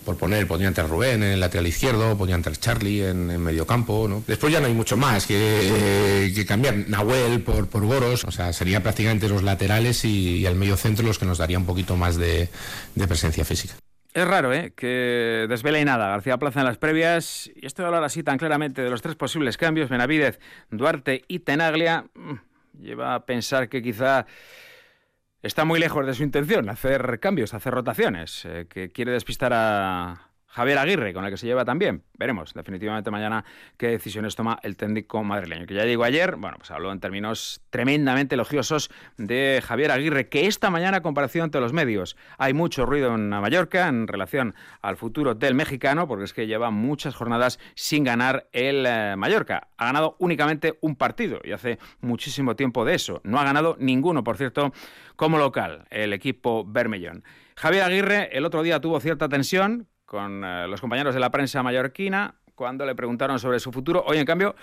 por 0.04 0.16
poner, 0.16 0.46
podría 0.46 0.68
entrar 0.68 0.88
Rubén 0.88 1.22
en 1.22 1.32
el 1.32 1.40
lateral 1.40 1.66
izquierdo, 1.66 2.16
podría 2.16 2.36
entrar 2.36 2.56
Charlie 2.56 3.02
en, 3.02 3.30
en 3.30 3.40
medio 3.40 3.66
campo, 3.66 4.06
¿no? 4.08 4.22
Después 4.26 4.52
ya 4.52 4.60
no 4.60 4.66
hay 4.68 4.74
mucho 4.74 4.96
más 4.96 5.26
que, 5.26 6.32
que 6.34 6.46
cambiar. 6.46 6.88
Nahuel 6.88 7.42
por, 7.42 7.66
por 7.66 7.84
Goros, 7.84 8.24
o 8.24 8.30
sea, 8.30 8.52
sería 8.52 8.82
prácticamente 8.82 9.28
los 9.28 9.42
laterales 9.42 10.04
y, 10.04 10.36
y, 10.36 10.46
el 10.46 10.54
medio 10.54 10.76
centro 10.76 11.04
los 11.04 11.18
que 11.18 11.26
nos 11.26 11.38
daría 11.38 11.58
un 11.58 11.66
poquito 11.66 11.96
más 11.96 12.16
de 12.16 12.48
presencia 13.08 13.44
física. 13.44 13.74
Es 14.14 14.26
raro, 14.26 14.52
¿eh? 14.52 14.72
Que 14.74 15.46
desvela 15.48 15.80
y 15.80 15.84
nada. 15.84 16.08
García 16.08 16.38
Plaza 16.38 16.60
en 16.60 16.66
las 16.66 16.78
previas. 16.78 17.50
Y 17.54 17.66
esto 17.66 17.82
de 17.82 17.88
hablar 17.88 18.04
así 18.04 18.22
tan 18.22 18.38
claramente 18.38 18.82
de 18.82 18.90
los 18.90 19.02
tres 19.02 19.16
posibles 19.16 19.56
cambios, 19.56 19.90
Benavidez, 19.90 20.40
Duarte 20.70 21.24
y 21.28 21.40
Tenaglia, 21.40 22.06
mm, 22.14 22.34
lleva 22.80 23.14
a 23.14 23.26
pensar 23.26 23.68
que 23.68 23.82
quizá 23.82 24.26
está 25.42 25.64
muy 25.64 25.78
lejos 25.78 26.06
de 26.06 26.14
su 26.14 26.22
intención, 26.22 26.68
hacer 26.68 27.20
cambios, 27.20 27.54
hacer 27.54 27.74
rotaciones, 27.74 28.44
eh, 28.44 28.66
que 28.68 28.90
quiere 28.90 29.12
despistar 29.12 29.52
a, 29.54 30.27
Javier 30.48 30.78
Aguirre, 30.78 31.12
con 31.12 31.24
el 31.24 31.30
que 31.30 31.36
se 31.36 31.46
lleva 31.46 31.64
también. 31.64 32.02
Veremos 32.18 32.54
definitivamente 32.54 33.10
mañana 33.10 33.44
qué 33.76 33.88
decisiones 33.88 34.34
toma 34.34 34.58
el 34.62 34.76
técnico 34.76 35.22
madrileño. 35.22 35.66
Que 35.66 35.74
ya 35.74 35.84
digo 35.84 36.04
ayer, 36.04 36.36
bueno, 36.36 36.56
pues 36.56 36.70
habló 36.70 36.90
en 36.90 37.00
términos 37.00 37.60
tremendamente 37.70 38.34
elogiosos 38.34 38.90
de 39.18 39.62
Javier 39.62 39.90
Aguirre, 39.90 40.28
que 40.28 40.46
esta 40.46 40.70
mañana 40.70 41.02
compareció 41.02 41.44
ante 41.44 41.60
los 41.60 41.72
medios. 41.72 42.16
Hay 42.38 42.54
mucho 42.54 42.86
ruido 42.86 43.14
en 43.14 43.28
Mallorca 43.28 43.88
en 43.88 44.08
relación 44.08 44.54
al 44.80 44.96
futuro 44.96 45.34
del 45.34 45.54
mexicano, 45.54 46.08
porque 46.08 46.24
es 46.24 46.32
que 46.32 46.46
lleva 46.46 46.70
muchas 46.70 47.14
jornadas 47.14 47.58
sin 47.74 48.02
ganar 48.02 48.48
el 48.52 48.86
eh, 48.86 49.14
Mallorca. 49.16 49.68
Ha 49.76 49.86
ganado 49.86 50.16
únicamente 50.18 50.78
un 50.80 50.96
partido 50.96 51.40
y 51.44 51.52
hace 51.52 51.78
muchísimo 52.00 52.56
tiempo 52.56 52.86
de 52.86 52.94
eso. 52.94 53.20
No 53.22 53.38
ha 53.38 53.44
ganado 53.44 53.76
ninguno, 53.78 54.24
por 54.24 54.38
cierto, 54.38 54.72
como 55.14 55.36
local, 55.36 55.86
el 55.90 56.14
equipo 56.14 56.64
Bermellón. 56.66 57.22
Javier 57.54 57.82
Aguirre 57.82 58.36
el 58.36 58.44
otro 58.44 58.62
día 58.62 58.80
tuvo 58.80 58.98
cierta 59.00 59.28
tensión 59.28 59.88
con 60.08 60.42
eh, 60.42 60.66
los 60.66 60.80
compañeros 60.80 61.14
de 61.14 61.20
la 61.20 61.30
prensa 61.30 61.62
mallorquina 61.62 62.34
cuando 62.54 62.86
le 62.86 62.94
preguntaron 62.94 63.38
sobre 63.38 63.60
su 63.60 63.70
futuro. 63.70 64.02
Hoy, 64.06 64.16
en 64.16 64.24
cambio, 64.24 64.56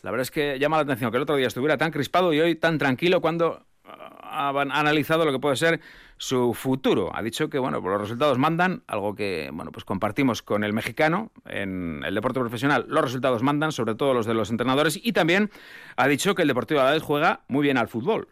la 0.00 0.10
verdad 0.12 0.22
es 0.22 0.30
que 0.30 0.58
llama 0.60 0.76
la 0.76 0.84
atención 0.84 1.10
que 1.10 1.16
el 1.16 1.24
otro 1.24 1.36
día 1.36 1.48
estuviera 1.48 1.76
tan 1.76 1.90
crispado 1.90 2.32
y 2.32 2.40
hoy 2.40 2.54
tan 2.54 2.78
tranquilo 2.78 3.20
cuando 3.20 3.66
eh, 3.84 3.88
ha 4.22 4.50
analizado 4.50 5.24
lo 5.24 5.32
que 5.32 5.40
puede 5.40 5.56
ser 5.56 5.80
su 6.18 6.54
futuro. 6.54 7.10
Ha 7.14 7.20
dicho 7.20 7.50
que 7.50 7.58
bueno, 7.58 7.80
los 7.80 8.00
resultados 8.00 8.38
mandan, 8.38 8.84
algo 8.86 9.16
que 9.16 9.50
bueno, 9.52 9.72
pues 9.72 9.84
compartimos 9.84 10.40
con 10.40 10.62
el 10.62 10.72
mexicano 10.72 11.32
en 11.46 12.02
el 12.06 12.14
deporte 12.14 12.38
profesional. 12.38 12.86
Los 12.88 13.02
resultados 13.02 13.42
mandan, 13.42 13.72
sobre 13.72 13.96
todo 13.96 14.14
los 14.14 14.24
de 14.24 14.34
los 14.34 14.50
entrenadores, 14.50 15.00
y 15.02 15.12
también 15.12 15.50
ha 15.96 16.06
dicho 16.06 16.36
que 16.36 16.42
el 16.42 16.48
Deportivo 16.48 16.80
Alavés 16.80 17.02
juega 17.02 17.40
muy 17.48 17.64
bien 17.64 17.76
al 17.76 17.88
fútbol. 17.88 18.28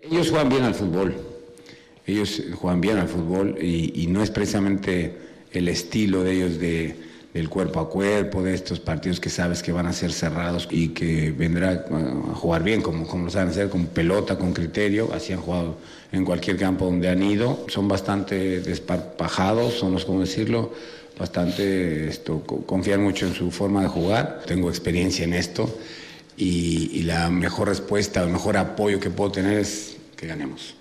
Ellos 0.00 0.30
juegan 0.30 0.48
bien 0.48 0.64
al 0.64 0.74
fútbol. 0.74 1.14
Ellos 2.04 2.42
juegan 2.56 2.80
bien 2.80 2.98
al 2.98 3.08
fútbol 3.08 3.56
y 3.60 4.06
no 4.08 4.22
es 4.22 4.30
precisamente 4.30 5.35
el 5.56 5.68
estilo 5.68 6.22
de 6.22 6.32
ellos 6.32 6.58
de, 6.58 6.96
del 7.36 7.48
cuerpo 7.50 7.80
a 7.80 7.90
cuerpo, 7.90 8.42
de 8.42 8.54
estos 8.54 8.80
partidos 8.80 9.20
que 9.20 9.28
sabes 9.28 9.62
que 9.62 9.70
van 9.70 9.86
a 9.86 9.92
ser 9.92 10.12
cerrados 10.12 10.68
y 10.70 10.88
que 10.88 11.32
vendrá 11.32 11.84
a 11.90 12.34
jugar 12.34 12.62
bien, 12.62 12.80
como, 12.80 13.06
como 13.06 13.26
lo 13.26 13.30
saben 13.30 13.50
hacer, 13.50 13.68
con 13.68 13.86
pelota, 13.86 14.38
con 14.38 14.54
criterio, 14.54 15.10
así 15.12 15.34
han 15.34 15.40
jugado 15.40 15.76
en 16.12 16.24
cualquier 16.24 16.56
campo 16.56 16.86
donde 16.86 17.08
han 17.08 17.22
ido. 17.22 17.66
Son 17.68 17.88
bastante 17.88 18.60
desparpajados, 18.60 19.74
son 19.74 19.92
los, 19.92 20.06
como 20.06 20.20
decirlo, 20.20 20.72
bastante, 21.18 22.08
esto, 22.08 22.42
confían 22.42 23.02
mucho 23.02 23.26
en 23.26 23.34
su 23.34 23.50
forma 23.50 23.82
de 23.82 23.88
jugar. 23.88 24.42
Tengo 24.46 24.70
experiencia 24.70 25.24
en 25.24 25.34
esto 25.34 25.78
y, 26.38 26.90
y 26.94 27.02
la 27.02 27.28
mejor 27.28 27.68
respuesta, 27.68 28.22
el 28.22 28.30
mejor 28.30 28.56
apoyo 28.56 28.98
que 28.98 29.10
puedo 29.10 29.32
tener 29.32 29.58
es 29.58 29.96
que 30.16 30.26
ganemos. 30.26 30.74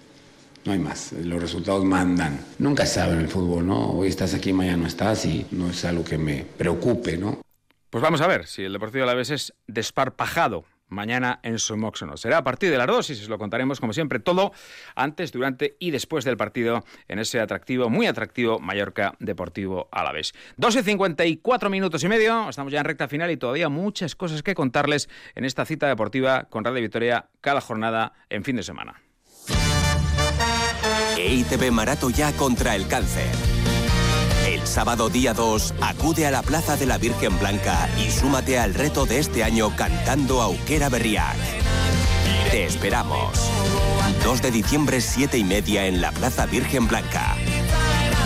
No 0.66 0.72
hay 0.72 0.80
más, 0.80 1.12
los 1.12 1.40
resultados 1.40 1.86
mandan. 1.86 2.44
Nunca 2.58 2.88
saben 2.88 3.20
el 3.20 3.28
fútbol, 3.28 3.68
¿no? 3.68 3.92
Hoy 3.92 4.08
estás 4.08 4.34
aquí, 4.34 4.52
mañana 4.52 4.78
no 4.78 4.88
estás 4.88 5.24
y 5.28 5.46
no 5.52 5.70
es 5.70 5.86
algo 5.86 6.04
que 6.04 6.18
me 6.18 6.44
preocupe, 6.44 7.18
¿no? 7.18 7.40
Pues 7.92 8.02
vamos 8.02 8.20
a 8.22 8.28
ver 8.28 8.48
si 8.48 8.64
el 8.64 8.74
Deportivo 8.74 9.04
Alavés 9.04 9.30
es 9.30 9.54
desparpajado 9.68 10.66
mañana 10.88 11.40
en 11.44 11.60
Somóxono. 11.60 12.18
Será 12.18 12.40
a 12.40 12.44
partir 12.44 12.72
de 12.72 12.78
las 12.80 12.88
dos 12.88 13.10
y 13.12 13.16
se 13.16 13.28
lo 13.28 13.38
contaremos, 13.38 13.80
como 13.80 13.94
siempre, 13.94 14.20
todo 14.20 14.54
antes, 14.96 15.32
durante 15.32 15.78
y 15.80 15.92
después 15.92 16.26
del 16.26 16.36
partido 16.36 16.84
en 17.08 17.20
ese 17.20 17.40
atractivo, 17.40 17.92
muy 17.92 18.08
atractivo 18.08 18.60
Mallorca 18.60 19.14
Deportivo 19.20 19.88
Alavés. 19.92 20.34
12 20.58 20.80
y 20.80 20.84
54 20.84 21.70
minutos 21.70 22.04
y 22.04 22.08
medio, 22.08 22.50
estamos 22.50 22.74
ya 22.74 22.80
en 22.80 22.86
recta 22.86 23.08
final 23.08 23.30
y 23.30 23.38
todavía 23.38 23.70
muchas 23.70 24.16
cosas 24.16 24.42
que 24.42 24.56
contarles 24.56 25.10
en 25.36 25.46
esta 25.46 25.64
cita 25.64 25.88
deportiva 25.88 26.46
con 26.50 26.64
Radio 26.64 26.82
Victoria 26.82 27.30
cada 27.42 27.62
jornada 27.62 28.14
en 28.30 28.44
fin 28.44 28.56
de 28.56 28.64
semana. 28.64 29.05
EITB 31.18 31.72
Marato 31.72 32.10
ya 32.10 32.32
contra 32.34 32.76
el 32.76 32.88
cáncer. 32.88 33.30
El 34.48 34.66
sábado 34.68 35.10
día 35.10 35.34
2, 35.34 35.76
acude 35.82 36.28
a 36.28 36.32
la 36.32 36.42
Plaza 36.42 36.78
de 36.78 36.86
la 36.86 36.98
Virgen 36.98 37.38
Blanca 37.40 37.90
y 37.98 38.12
súmate 38.12 38.60
al 38.60 38.74
reto 38.74 39.06
de 39.06 39.20
este 39.20 39.44
año 39.44 39.76
cantando 39.76 40.42
Auquera 40.42 40.90
Berriac. 40.90 41.38
Te 42.52 42.66
esperamos. 42.66 43.50
2 44.24 44.42
de 44.42 44.52
diciembre, 44.52 45.02
7 45.02 45.38
y 45.38 45.44
media 45.44 45.88
en 45.88 46.02
la 46.02 46.12
Plaza 46.12 46.46
Virgen 46.46 46.88
Blanca. 46.88 47.36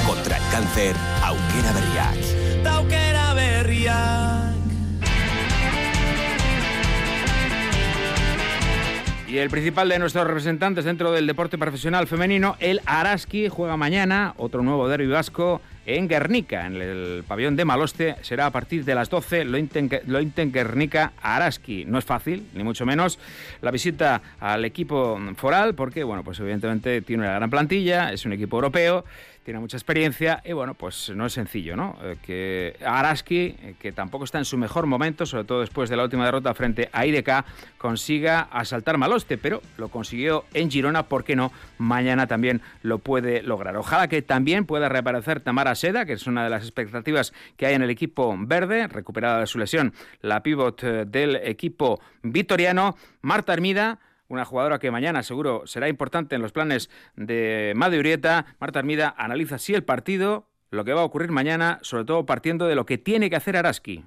Contra 0.06 0.38
el 0.38 0.44
cáncer, 0.52 0.96
Auquera 1.24 1.72
Berriac. 1.72 2.40
Y 9.30 9.38
el 9.38 9.52
principal 9.52 9.88
de 9.88 10.00
nuestros 10.00 10.26
representantes 10.26 10.86
dentro 10.86 11.12
del 11.12 11.28
deporte 11.28 11.60
profesional 11.60 12.08
femenino, 12.08 12.56
el 12.60 12.82
Araski, 12.88 13.48
juega 13.48 13.78
mañana 13.78 14.34
otro 14.38 14.64
nuevo 14.64 14.90
derbi 14.90 15.06
vasco 15.06 15.62
en 15.86 16.08
Guernica, 16.08 16.66
en 16.66 16.76
el 16.78 17.24
pabellón 17.28 17.56
de 17.56 17.64
Maloste. 17.64 18.16
Será 18.22 18.48
a 18.48 18.52
partir 18.52 18.84
de 18.86 18.96
las 18.96 19.12
12, 19.12 19.46
lo 19.46 19.60
Inten 19.60 20.52
Guernica 20.52 21.14
Araski. 21.22 21.86
No 21.86 22.00
es 22.00 22.06
fácil, 22.06 22.48
ni 22.56 22.64
mucho 22.64 22.88
menos, 22.88 23.20
la 23.62 23.70
visita 23.70 24.20
al 24.40 24.66
equipo 24.66 25.20
foral, 25.36 25.76
porque, 25.76 26.04
bueno, 26.04 26.24
pues 26.24 26.40
evidentemente 26.40 27.02
tiene 27.02 27.22
una 27.22 27.36
gran 27.36 27.52
plantilla, 27.52 28.12
es 28.12 28.26
un 28.26 28.34
equipo 28.34 28.58
europeo 28.58 29.06
tiene 29.44 29.60
mucha 29.60 29.78
experiencia 29.78 30.42
y 30.46 30.54
bueno, 30.54 30.74
pues 30.74 31.12
no 31.16 31.26
es 31.26 31.34
sencillo, 31.34 31.76
¿no? 31.76 31.98
Eh, 32.02 32.18
que 32.22 32.76
Araski, 32.86 33.56
eh, 33.62 33.76
que 33.80 33.92
tampoco 33.92 34.26
está 34.26 34.38
en 34.38 34.46
su 34.46 34.58
mejor 34.58 34.86
momento, 34.86 35.26
sobre 35.26 35.44
todo 35.44 35.62
después 35.62 35.90
de 35.90 35.98
la 35.98 36.04
última 36.04 36.26
derrota 36.26 36.54
frente 36.54 36.90
a 36.92 37.06
IDK, 37.06 37.46
consiga 37.78 38.42
asaltar 38.52 38.98
Maloste, 38.98 39.38
pero 39.38 39.62
lo 39.78 39.90
consiguió 39.90 40.46
en 40.54 40.70
Girona, 40.70 41.04
¿por 41.04 41.24
qué 41.24 41.36
no? 41.36 41.52
Mañana 41.78 42.28
también 42.28 42.62
lo 42.84 43.00
puede 43.00 43.42
lograr. 43.42 43.76
Ojalá 43.78 44.08
que 44.08 44.22
también 44.22 44.66
pueda 44.66 44.90
reaparecer 44.90 45.40
Tamara 45.40 45.76
Seda, 45.76 46.06
que 46.06 46.14
es 46.14 46.28
una 46.28 46.44
de 46.44 46.50
las 46.50 46.64
expectativas 46.64 47.34
que 47.58 47.66
hay 47.66 47.76
en 47.76 47.82
el 47.82 47.90
equipo 47.90 48.36
verde, 48.38 48.88
recuperada 48.88 49.40
de 49.40 49.48
su 49.48 49.58
lesión, 49.58 49.94
la 50.22 50.44
pivot 50.44 50.84
eh, 50.84 51.06
del 51.06 51.38
equipo 51.38 52.02
vitoriano, 52.22 52.96
Marta 53.22 53.54
Armida, 53.54 54.00
una 54.30 54.46
jugadora 54.46 54.80
que 54.80 54.92
mañana 54.92 55.24
seguro 55.24 55.64
será 55.66 55.90
importante 55.90 56.36
en 56.36 56.42
los 56.42 56.54
planes 56.54 56.90
de 57.16 57.74
Urieta. 57.76 58.46
Marta 58.60 58.80
Armida 58.80 59.14
analiza 59.18 59.58
sí 59.58 59.74
el 59.74 59.84
partido, 59.84 60.46
lo 60.70 60.86
que 60.86 60.94
va 60.94 61.02
a 61.02 61.06
ocurrir 61.06 61.32
mañana, 61.32 61.80
sobre 61.82 62.06
todo 62.06 62.26
partiendo 62.26 62.68
de 62.68 62.76
lo 62.76 62.86
que 62.86 62.98
tiene 62.98 63.30
que 63.30 63.36
hacer 63.36 63.58
Araski. 63.58 64.06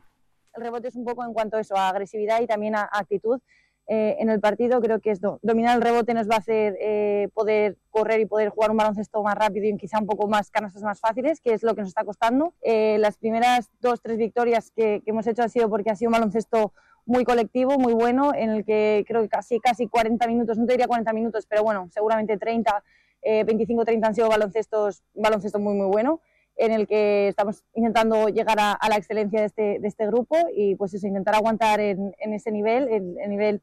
El 0.54 0.62
rebote 0.62 0.88
es 0.88 0.96
un 0.96 1.04
poco 1.04 1.24
en 1.24 1.32
cuanto 1.32 1.56
a 1.56 1.60
eso, 1.60 1.76
a 1.76 1.88
agresividad 1.88 2.40
y 2.40 2.46
también 2.46 2.76
a 2.76 2.88
actitud. 2.92 3.40
Eh, 3.88 4.16
en 4.20 4.30
el 4.30 4.38
partido 4.38 4.80
creo 4.80 5.00
que 5.00 5.10
es 5.10 5.20
dominar 5.20 5.76
el 5.76 5.82
rebote 5.82 6.14
nos 6.14 6.30
va 6.30 6.36
a 6.36 6.38
hacer 6.38 6.76
eh, 6.80 7.28
poder 7.34 7.76
correr 7.90 8.20
y 8.20 8.26
poder 8.26 8.50
jugar 8.50 8.70
un 8.70 8.76
baloncesto 8.76 9.20
más 9.24 9.34
rápido 9.34 9.66
y 9.66 9.76
quizá 9.76 9.98
un 9.98 10.06
poco 10.06 10.28
más 10.28 10.52
canastas 10.52 10.84
más 10.84 11.00
fáciles, 11.00 11.40
que 11.40 11.52
es 11.52 11.64
lo 11.64 11.74
que 11.74 11.80
nos 11.80 11.88
está 11.88 12.04
costando. 12.04 12.54
Eh, 12.62 12.96
las 12.98 13.16
primeras 13.16 13.70
dos, 13.80 14.00
tres 14.00 14.18
victorias 14.18 14.70
que, 14.70 15.02
que 15.04 15.10
hemos 15.10 15.26
hecho 15.26 15.42
ha 15.42 15.48
sido 15.48 15.68
porque 15.68 15.90
ha 15.90 15.96
sido 15.96 16.10
un 16.10 16.12
baloncesto 16.12 16.72
muy 17.06 17.24
colectivo, 17.24 17.78
muy 17.78 17.92
bueno, 17.92 18.32
en 18.34 18.50
el 18.50 18.64
que 18.64 19.04
creo 19.06 19.22
que 19.22 19.28
casi, 19.28 19.60
casi 19.60 19.88
40 19.88 20.26
minutos, 20.26 20.58
no 20.58 20.66
te 20.66 20.72
diría 20.72 20.86
40 20.86 21.12
minutos, 21.12 21.46
pero 21.46 21.62
bueno, 21.62 21.88
seguramente 21.92 22.36
30, 22.38 22.82
25, 23.22 23.84
30 23.84 24.06
han 24.08 24.14
sido 24.14 24.28
baloncestos, 24.28 25.02
baloncesto 25.14 25.58
muy, 25.58 25.74
muy 25.74 25.86
bueno, 25.86 26.20
en 26.56 26.72
el 26.72 26.86
que 26.86 27.28
estamos 27.28 27.64
intentando 27.74 28.28
llegar 28.28 28.58
a, 28.60 28.78
la 28.88 28.96
excelencia 28.96 29.40
de 29.40 29.46
este, 29.46 29.78
de 29.80 29.88
este, 29.88 30.06
grupo 30.06 30.36
y 30.54 30.74
pues 30.76 30.94
eso, 30.94 31.06
intentar 31.06 31.34
aguantar 31.34 31.80
en, 31.80 32.14
ese 32.18 32.50
nivel, 32.50 32.88
el, 32.88 33.28
nivel 33.28 33.62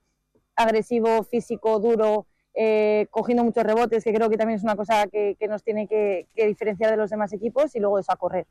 agresivo, 0.55 1.23
físico, 1.23 1.79
duro, 1.79 2.25
eh, 2.55 3.07
cogiendo 3.11 3.43
muchos 3.43 3.63
rebotes, 3.63 4.03
que 4.03 4.13
creo 4.13 4.29
que 4.29 4.37
también 4.37 4.57
es 4.57 4.63
una 4.63 4.75
cosa 4.75 5.07
que, 5.07 5.37
nos 5.47 5.63
tiene 5.63 5.87
que, 5.87 6.27
que, 6.35 6.47
diferenciar 6.47 6.91
de 6.91 6.97
los 6.97 7.09
demás 7.09 7.31
equipos 7.31 7.75
y 7.75 7.79
luego 7.79 7.99
eso 7.99 8.11
a 8.11 8.17
correr. 8.17 8.47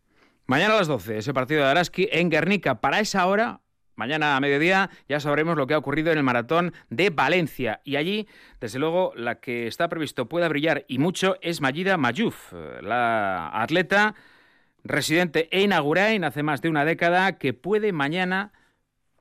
Mañana 0.46 0.74
a 0.74 0.78
las 0.78 0.88
12, 0.88 1.18
ese 1.18 1.34
partido 1.34 1.62
de 1.62 1.68
Araski 1.68 2.08
en 2.10 2.30
Guernica. 2.30 2.80
Para 2.80 3.00
esa 3.00 3.26
hora, 3.26 3.60
Mañana 3.98 4.36
a 4.36 4.40
mediodía 4.40 4.90
ya 5.08 5.18
sabremos 5.18 5.56
lo 5.56 5.66
que 5.66 5.74
ha 5.74 5.78
ocurrido 5.78 6.12
en 6.12 6.18
el 6.18 6.24
maratón 6.24 6.72
de 6.88 7.10
Valencia. 7.10 7.80
Y 7.82 7.96
allí, 7.96 8.28
desde 8.60 8.78
luego, 8.78 9.12
la 9.16 9.40
que 9.40 9.66
está 9.66 9.88
previsto 9.88 10.28
pueda 10.28 10.48
brillar 10.48 10.84
y 10.86 10.98
mucho 10.98 11.36
es 11.42 11.60
Mayida 11.60 11.96
Mayuf, 11.96 12.52
la 12.80 13.50
atleta 13.52 14.14
residente 14.84 15.48
en 15.50 15.72
Agurain 15.72 16.22
hace 16.22 16.44
más 16.44 16.62
de 16.62 16.68
una 16.68 16.84
década 16.84 17.38
que 17.38 17.52
puede 17.54 17.90
mañana 17.90 18.52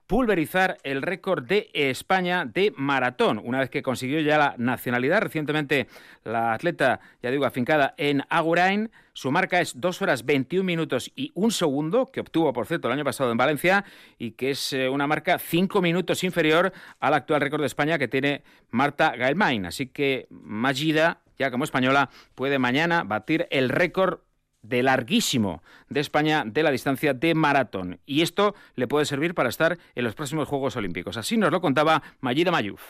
pulverizar 0.08 0.78
el 0.84 1.02
récord 1.02 1.44
de 1.44 1.70
España 1.74 2.46
de 2.46 2.74
maratón, 2.76 3.42
una 3.44 3.60
vez 3.60 3.70
que 3.70 3.84
consiguió 3.84 4.22
ya 4.22 4.38
la 4.38 4.56
nacionalidad. 4.58 5.22
Recientemente 5.22 5.88
la 6.24 6.54
atleta, 6.54 7.02
ya 7.22 7.30
digo, 7.30 7.46
afincada 7.46 7.94
en 7.98 8.24
Agurain, 8.30 8.90
su 9.12 9.32
marca 9.32 9.60
es 9.60 9.80
2 9.80 10.02
horas 10.02 10.26
21 10.26 10.64
minutos 10.64 11.12
y 11.16 11.32
un 11.36 11.52
segundo, 11.52 12.06
que 12.06 12.22
obtuvo, 12.22 12.54
por 12.54 12.68
cierto, 12.68 12.88
el 12.88 12.94
año 12.94 13.04
pasado 13.04 13.32
en 13.32 13.38
Valencia, 13.38 13.84
y 14.18 14.32
que 14.32 14.52
es 14.52 14.74
eh, 14.74 14.88
una 14.88 15.08
marca 15.08 15.40
5 15.40 15.82
minutos 15.82 16.24
inferior 16.24 16.72
al 17.00 17.14
actual 17.14 17.42
récord 17.42 17.62
de 17.62 17.68
España 17.68 17.98
que 18.00 18.08
tiene 18.08 18.44
Marta 18.72 19.16
Gaelmain. 19.16 19.66
Así 19.66 19.88
que 19.88 20.28
Magida, 20.30 21.22
ya 21.38 21.52
como 21.52 21.66
española, 21.66 22.10
puede 22.36 22.60
mañana 22.60 23.04
batir 23.04 23.48
el 23.52 23.70
récord 23.70 24.20
de 24.62 24.84
larguísimo 24.84 25.62
de 25.90 26.00
España 26.00 26.44
de 26.46 26.64
la 26.64 26.72
distancia 26.72 27.14
de 27.14 27.34
maratón. 27.36 28.00
Y 28.06 28.22
esto 28.22 28.56
le 28.76 28.88
puede 28.88 29.06
servir 29.06 29.34
para 29.34 29.50
estar 29.50 29.78
en 29.96 30.04
los 30.04 30.16
próximos 30.16 30.48
Juegos 30.48 30.76
Olímpicos. 30.76 31.18
Así 31.18 31.38
nos 31.38 31.52
lo 31.52 31.62
contaba 31.62 32.04
Mayida 32.22 32.52
Mayuf. 32.52 32.82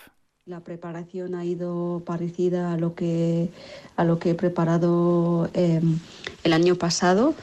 La 0.45 0.61
preparación 0.61 1.35
ha 1.35 1.43
ido 1.43 2.03
parecida 2.05 2.71
a 2.71 2.77
lo 2.77 2.95
que, 2.95 3.49
a 3.97 4.05
lo 4.05 4.17
que 4.17 4.29
he 4.29 4.33
preparado 4.33 5.49
em, 5.53 5.99
el 6.43 6.53
año 6.53 6.75
pasado. 6.75 7.35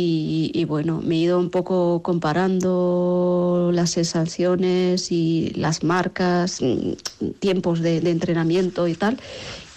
Y, 0.00 0.64
bueno, 0.66 1.00
me 1.04 1.16
he 1.16 1.18
ido 1.18 1.40
un 1.40 1.50
poco 1.50 2.04
comparando 2.04 3.72
las 3.74 3.90
sensaciones 3.90 5.10
y 5.10 5.50
las 5.56 5.82
marcas, 5.82 6.62
mm, 6.62 7.30
tiempos 7.40 7.80
de, 7.80 8.00
de 8.00 8.12
entrenamiento 8.12 8.86
y 8.86 8.94
tal 8.94 9.18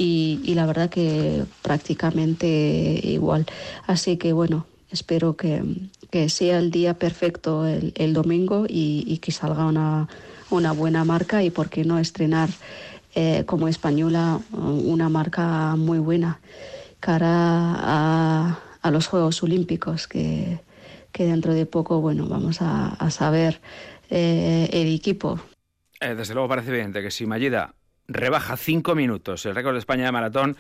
y, 0.02 0.54
la 0.56 0.66
verdad 0.66 0.90
que 0.90 1.44
prácticamente 1.62 2.48
igual. 3.04 3.46
Así 3.86 4.18
que 4.18 4.34
bueno, 4.34 4.66
espero 4.90 5.36
que, 5.36 5.64
sea 6.30 6.58
el 6.58 6.72
día 6.72 6.96
perfecto 6.96 7.66
el, 7.68 8.14
domingo 8.14 8.66
y, 8.68 9.18
que 9.20 9.32
salga 9.32 9.66
una, 9.66 10.08
una, 10.50 10.72
buena 10.72 11.06
marca 11.06 11.44
y 11.44 11.52
por 11.52 11.70
qué 11.70 11.86
no 11.86 12.00
estrenar 12.00 12.50
eh, 13.16 13.44
como 13.46 13.68
española 13.68 14.40
una 14.52 15.10
marca 15.10 15.76
muy 15.76 16.00
buena 16.00 16.40
cara 17.00 17.28
a, 17.28 18.60
a 18.82 18.92
los 18.92 19.08
Juegos 19.08 19.42
Olímpicos 19.44 20.08
que, 20.08 20.60
que, 21.12 21.26
dentro 21.26 21.54
de 21.54 21.66
poco 21.66 22.02
bueno 22.02 22.28
vamos 22.28 22.58
a, 22.62 23.10
saber 23.10 23.62
eh, 24.10 24.70
el 24.74 24.94
equipo. 24.94 25.40
Eh, 26.00 26.16
desde 26.16 26.34
luego 26.34 26.50
parece 26.50 26.70
evidente 26.70 27.02
que 27.02 27.12
si 27.12 27.26
Mayida 27.26 27.74
rebaja 28.14 28.58
cinco 28.58 28.96
minutos 28.96 29.46
el 29.46 29.56
récord 29.56 29.74
de 29.74 29.80
España 29.80 30.06
de 30.06 30.12
maratón 30.12 30.58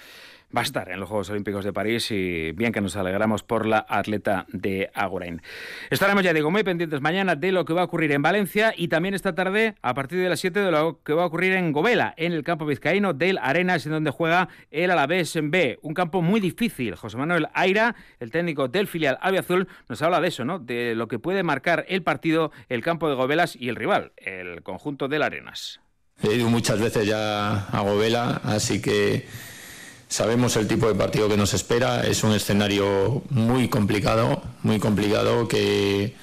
va 0.56 0.62
a 0.62 0.64
estar 0.64 0.90
en 0.90 1.00
los 1.00 1.08
Juegos 1.08 1.30
Olímpicos 1.30 1.64
de 1.64 1.74
París 1.74 2.12
y 2.12 2.52
bien 2.52 2.72
que 2.72 2.82
nos 2.82 2.96
alegramos 2.96 3.44
por 3.44 3.66
la 3.66 3.86
atleta 3.88 4.46
de 4.50 4.90
Agurain. 4.94 5.42
Estaremos, 5.90 6.24
ya 6.24 6.34
digo, 6.34 6.52
muy 6.52 6.64
pendientes 6.64 7.02
mañana 7.02 7.36
de 7.36 7.52
lo 7.52 7.66
que 7.66 7.74
va 7.74 7.82
a 7.82 7.86
ocurrir 7.86 8.12
en 8.12 8.22
Valencia 8.22 8.74
y 8.76 8.88
también 8.90 9.14
esta 9.14 9.34
tarde, 9.34 9.76
a 9.82 9.94
partir 9.94 10.20
de 10.20 10.30
las 10.30 10.40
7, 10.40 10.60
de 10.60 10.72
lo 10.72 11.02
que 11.04 11.14
va 11.14 11.24
a 11.24 11.26
ocurrir 11.26 11.54
en 11.54 11.72
Govela, 11.72 12.14
en 12.18 12.34
el 12.34 12.44
campo 12.44 12.66
vizcaíno 12.66 13.14
del 13.14 13.38
Arenas, 13.38 13.86
en 13.86 13.94
donde 13.94 14.12
juega 14.12 14.50
el 14.72 14.92
Alavés 14.92 15.36
en 15.36 15.52
B. 15.52 15.80
Un 15.82 15.94
campo 15.94 16.22
muy 16.22 16.40
difícil. 16.40 16.96
José 16.96 17.18
Manuel 17.18 17.48
Aira, 17.54 17.96
el 18.20 18.32
técnico 18.32 18.68
del 18.68 18.88
filial 18.88 19.18
Azul, 19.22 19.68
nos 19.88 20.02
habla 20.02 20.20
de 20.20 20.28
eso, 20.28 20.46
¿no? 20.46 20.60
De 20.60 20.96
lo 20.96 21.08
que 21.08 21.20
puede 21.20 21.44
marcar 21.44 21.86
el 21.88 22.04
partido, 22.04 22.52
el 22.70 22.84
campo 22.84 23.10
de 23.10 23.16
Govelas 23.16 23.56
y 23.56 23.70
el 23.70 23.76
rival, 23.76 24.12
el 24.18 24.64
conjunto 24.64 25.08
del 25.08 25.24
Arenas. 25.24 25.80
He 26.24 26.36
ido 26.36 26.50
muchas 26.50 26.80
veces 26.80 27.08
ya 27.08 27.68
a 27.72 27.82
Govela, 27.82 28.42
así 28.44 28.80
que 28.82 29.28
sabemos 30.08 30.56
el 30.56 30.68
tipo 30.68 30.88
de 30.88 30.94
partido 30.94 31.28
que 31.28 31.38
nos 31.38 31.54
espera. 31.54 32.06
Es 32.06 32.24
un 32.24 32.34
escenario 32.34 33.24
muy 33.30 33.70
complicado, 33.70 34.44
muy 34.62 34.80
complicado 34.80 35.48
que, 35.48 36.16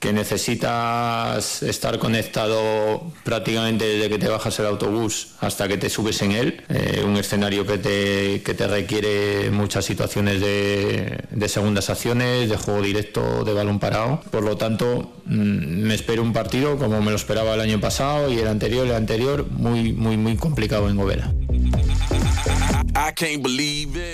que 0.00 0.12
necesitas 0.12 1.62
estar 1.62 1.98
conectado 1.98 3.12
prácticamente 3.24 3.86
desde 3.86 4.08
que 4.08 4.18
te 4.18 4.28
bajas 4.28 4.58
el 4.58 4.66
autobús 4.66 5.28
hasta 5.40 5.68
que 5.68 5.76
te 5.76 5.88
subes 5.88 6.20
en 6.22 6.32
él. 6.32 6.62
Eh, 6.68 7.02
un 7.04 7.16
escenario 7.16 7.66
que 7.66 7.78
te, 7.78 8.42
que 8.42 8.54
te 8.54 8.66
requiere 8.66 9.50
muchas 9.50 9.84
situaciones 9.84 10.40
de, 10.40 11.24
de, 11.30 11.48
segundas 11.48 11.90
acciones, 11.90 12.48
de 12.48 12.56
juego 12.56 12.82
directo, 12.82 13.44
de 13.44 13.52
balón 13.52 13.78
parado. 13.78 14.20
Por 14.30 14.42
lo 14.42 14.56
tanto, 14.56 15.12
mm, 15.26 15.32
me 15.32 15.94
espero 15.94 16.22
un 16.22 16.32
partido 16.32 16.76
como 16.76 17.00
me 17.00 17.10
lo 17.10 17.16
esperaba 17.16 17.54
el 17.54 17.60
año 17.60 17.80
pasado 17.80 18.30
y 18.30 18.38
el 18.38 18.48
anterior, 18.48 18.86
el 18.86 18.94
anterior, 18.94 19.46
muy, 19.50 19.92
muy, 19.92 20.16
muy 20.16 20.36
complicado 20.36 20.88
en 20.88 20.96
Gobera. 20.96 21.32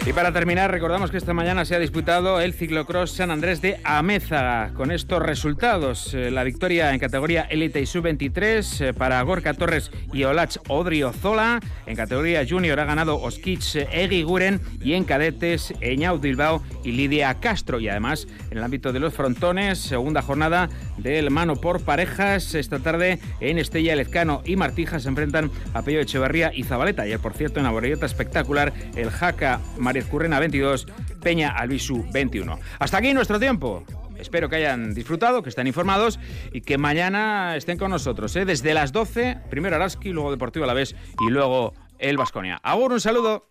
Y 0.06 0.12
para 0.14 0.32
terminar, 0.32 0.70
recordamos 0.70 1.10
que 1.10 1.18
esta 1.18 1.34
mañana 1.34 1.66
se 1.66 1.76
ha 1.76 1.78
disputado 1.78 2.40
el 2.40 2.54
ciclocross 2.54 3.12
San 3.12 3.30
Andrés 3.30 3.60
de 3.60 3.78
Amézaga. 3.84 4.72
Con 4.72 4.90
estos 4.90 5.22
resultados, 5.22 6.14
eh, 6.14 6.30
la 6.30 6.44
victoria 6.44 6.92
en 6.92 6.98
categoría 6.98 7.42
Elite 7.42 7.82
y 7.82 7.86
Sub-23 7.86 8.80
eh, 8.80 8.94
para 8.94 9.20
Gorka 9.22 9.52
Torres 9.52 9.90
y 10.14 10.24
Olach 10.24 10.56
Odriozola. 10.68 11.60
En 11.84 11.94
categoría 11.94 12.46
Junior 12.48 12.80
ha 12.80 12.86
ganado 12.86 13.20
Oskich 13.20 13.76
Egi 13.76 14.22
Guren 14.22 14.60
y 14.80 14.94
en 14.94 15.04
cadetes 15.04 15.74
Eñau 15.82 16.18
Bilbao 16.18 16.62
y 16.82 16.92
Lidia 16.92 17.34
Castro. 17.34 17.80
Y 17.80 17.88
además, 17.90 18.26
en 18.50 18.58
el 18.58 18.64
ámbito 18.64 18.94
de 18.94 19.00
los 19.00 19.12
frontones, 19.12 19.78
segunda 19.78 20.22
jornada 20.22 20.70
del 20.96 21.30
mano 21.30 21.56
por 21.56 21.82
parejas. 21.82 22.54
Esta 22.54 22.78
tarde 22.78 23.18
en 23.40 23.58
Estella 23.58 23.94
Lezcano 23.94 24.42
y 24.46 24.56
Martija 24.56 25.00
se 25.00 25.08
enfrentan 25.08 25.50
a 25.74 25.82
Pello 25.82 26.00
Echeverría 26.00 26.50
y 26.54 26.64
Zabaleta. 26.64 27.02
Ayer, 27.02 27.20
por 27.20 27.34
cierto, 27.34 27.60
en 27.60 27.64
la 27.64 27.80
espectacular, 27.80 28.69
el 28.96 29.10
Jaca 29.10 29.60
María 29.78 30.02
Currena 30.02 30.38
22, 30.38 30.86
Peña 31.22 31.50
Albisu 31.50 32.06
21. 32.12 32.58
Hasta 32.78 32.98
aquí 32.98 33.12
nuestro 33.14 33.38
tiempo. 33.38 33.84
Espero 34.18 34.48
que 34.48 34.56
hayan 34.56 34.92
disfrutado, 34.92 35.42
que 35.42 35.48
estén 35.48 35.66
informados 35.66 36.18
y 36.52 36.60
que 36.60 36.76
mañana 36.76 37.56
estén 37.56 37.78
con 37.78 37.90
nosotros. 37.90 38.36
¿eh? 38.36 38.44
Desde 38.44 38.74
las 38.74 38.92
12, 38.92 39.38
primero 39.48 39.76
Araski, 39.76 40.10
luego 40.10 40.30
Deportivo 40.30 40.64
a 40.64 40.68
la 40.68 40.74
vez 40.74 40.94
y 41.26 41.30
luego 41.30 41.72
el 41.98 42.16
Vasconia. 42.16 42.60
Agur, 42.62 42.92
un 42.92 43.00
saludo. 43.00 43.50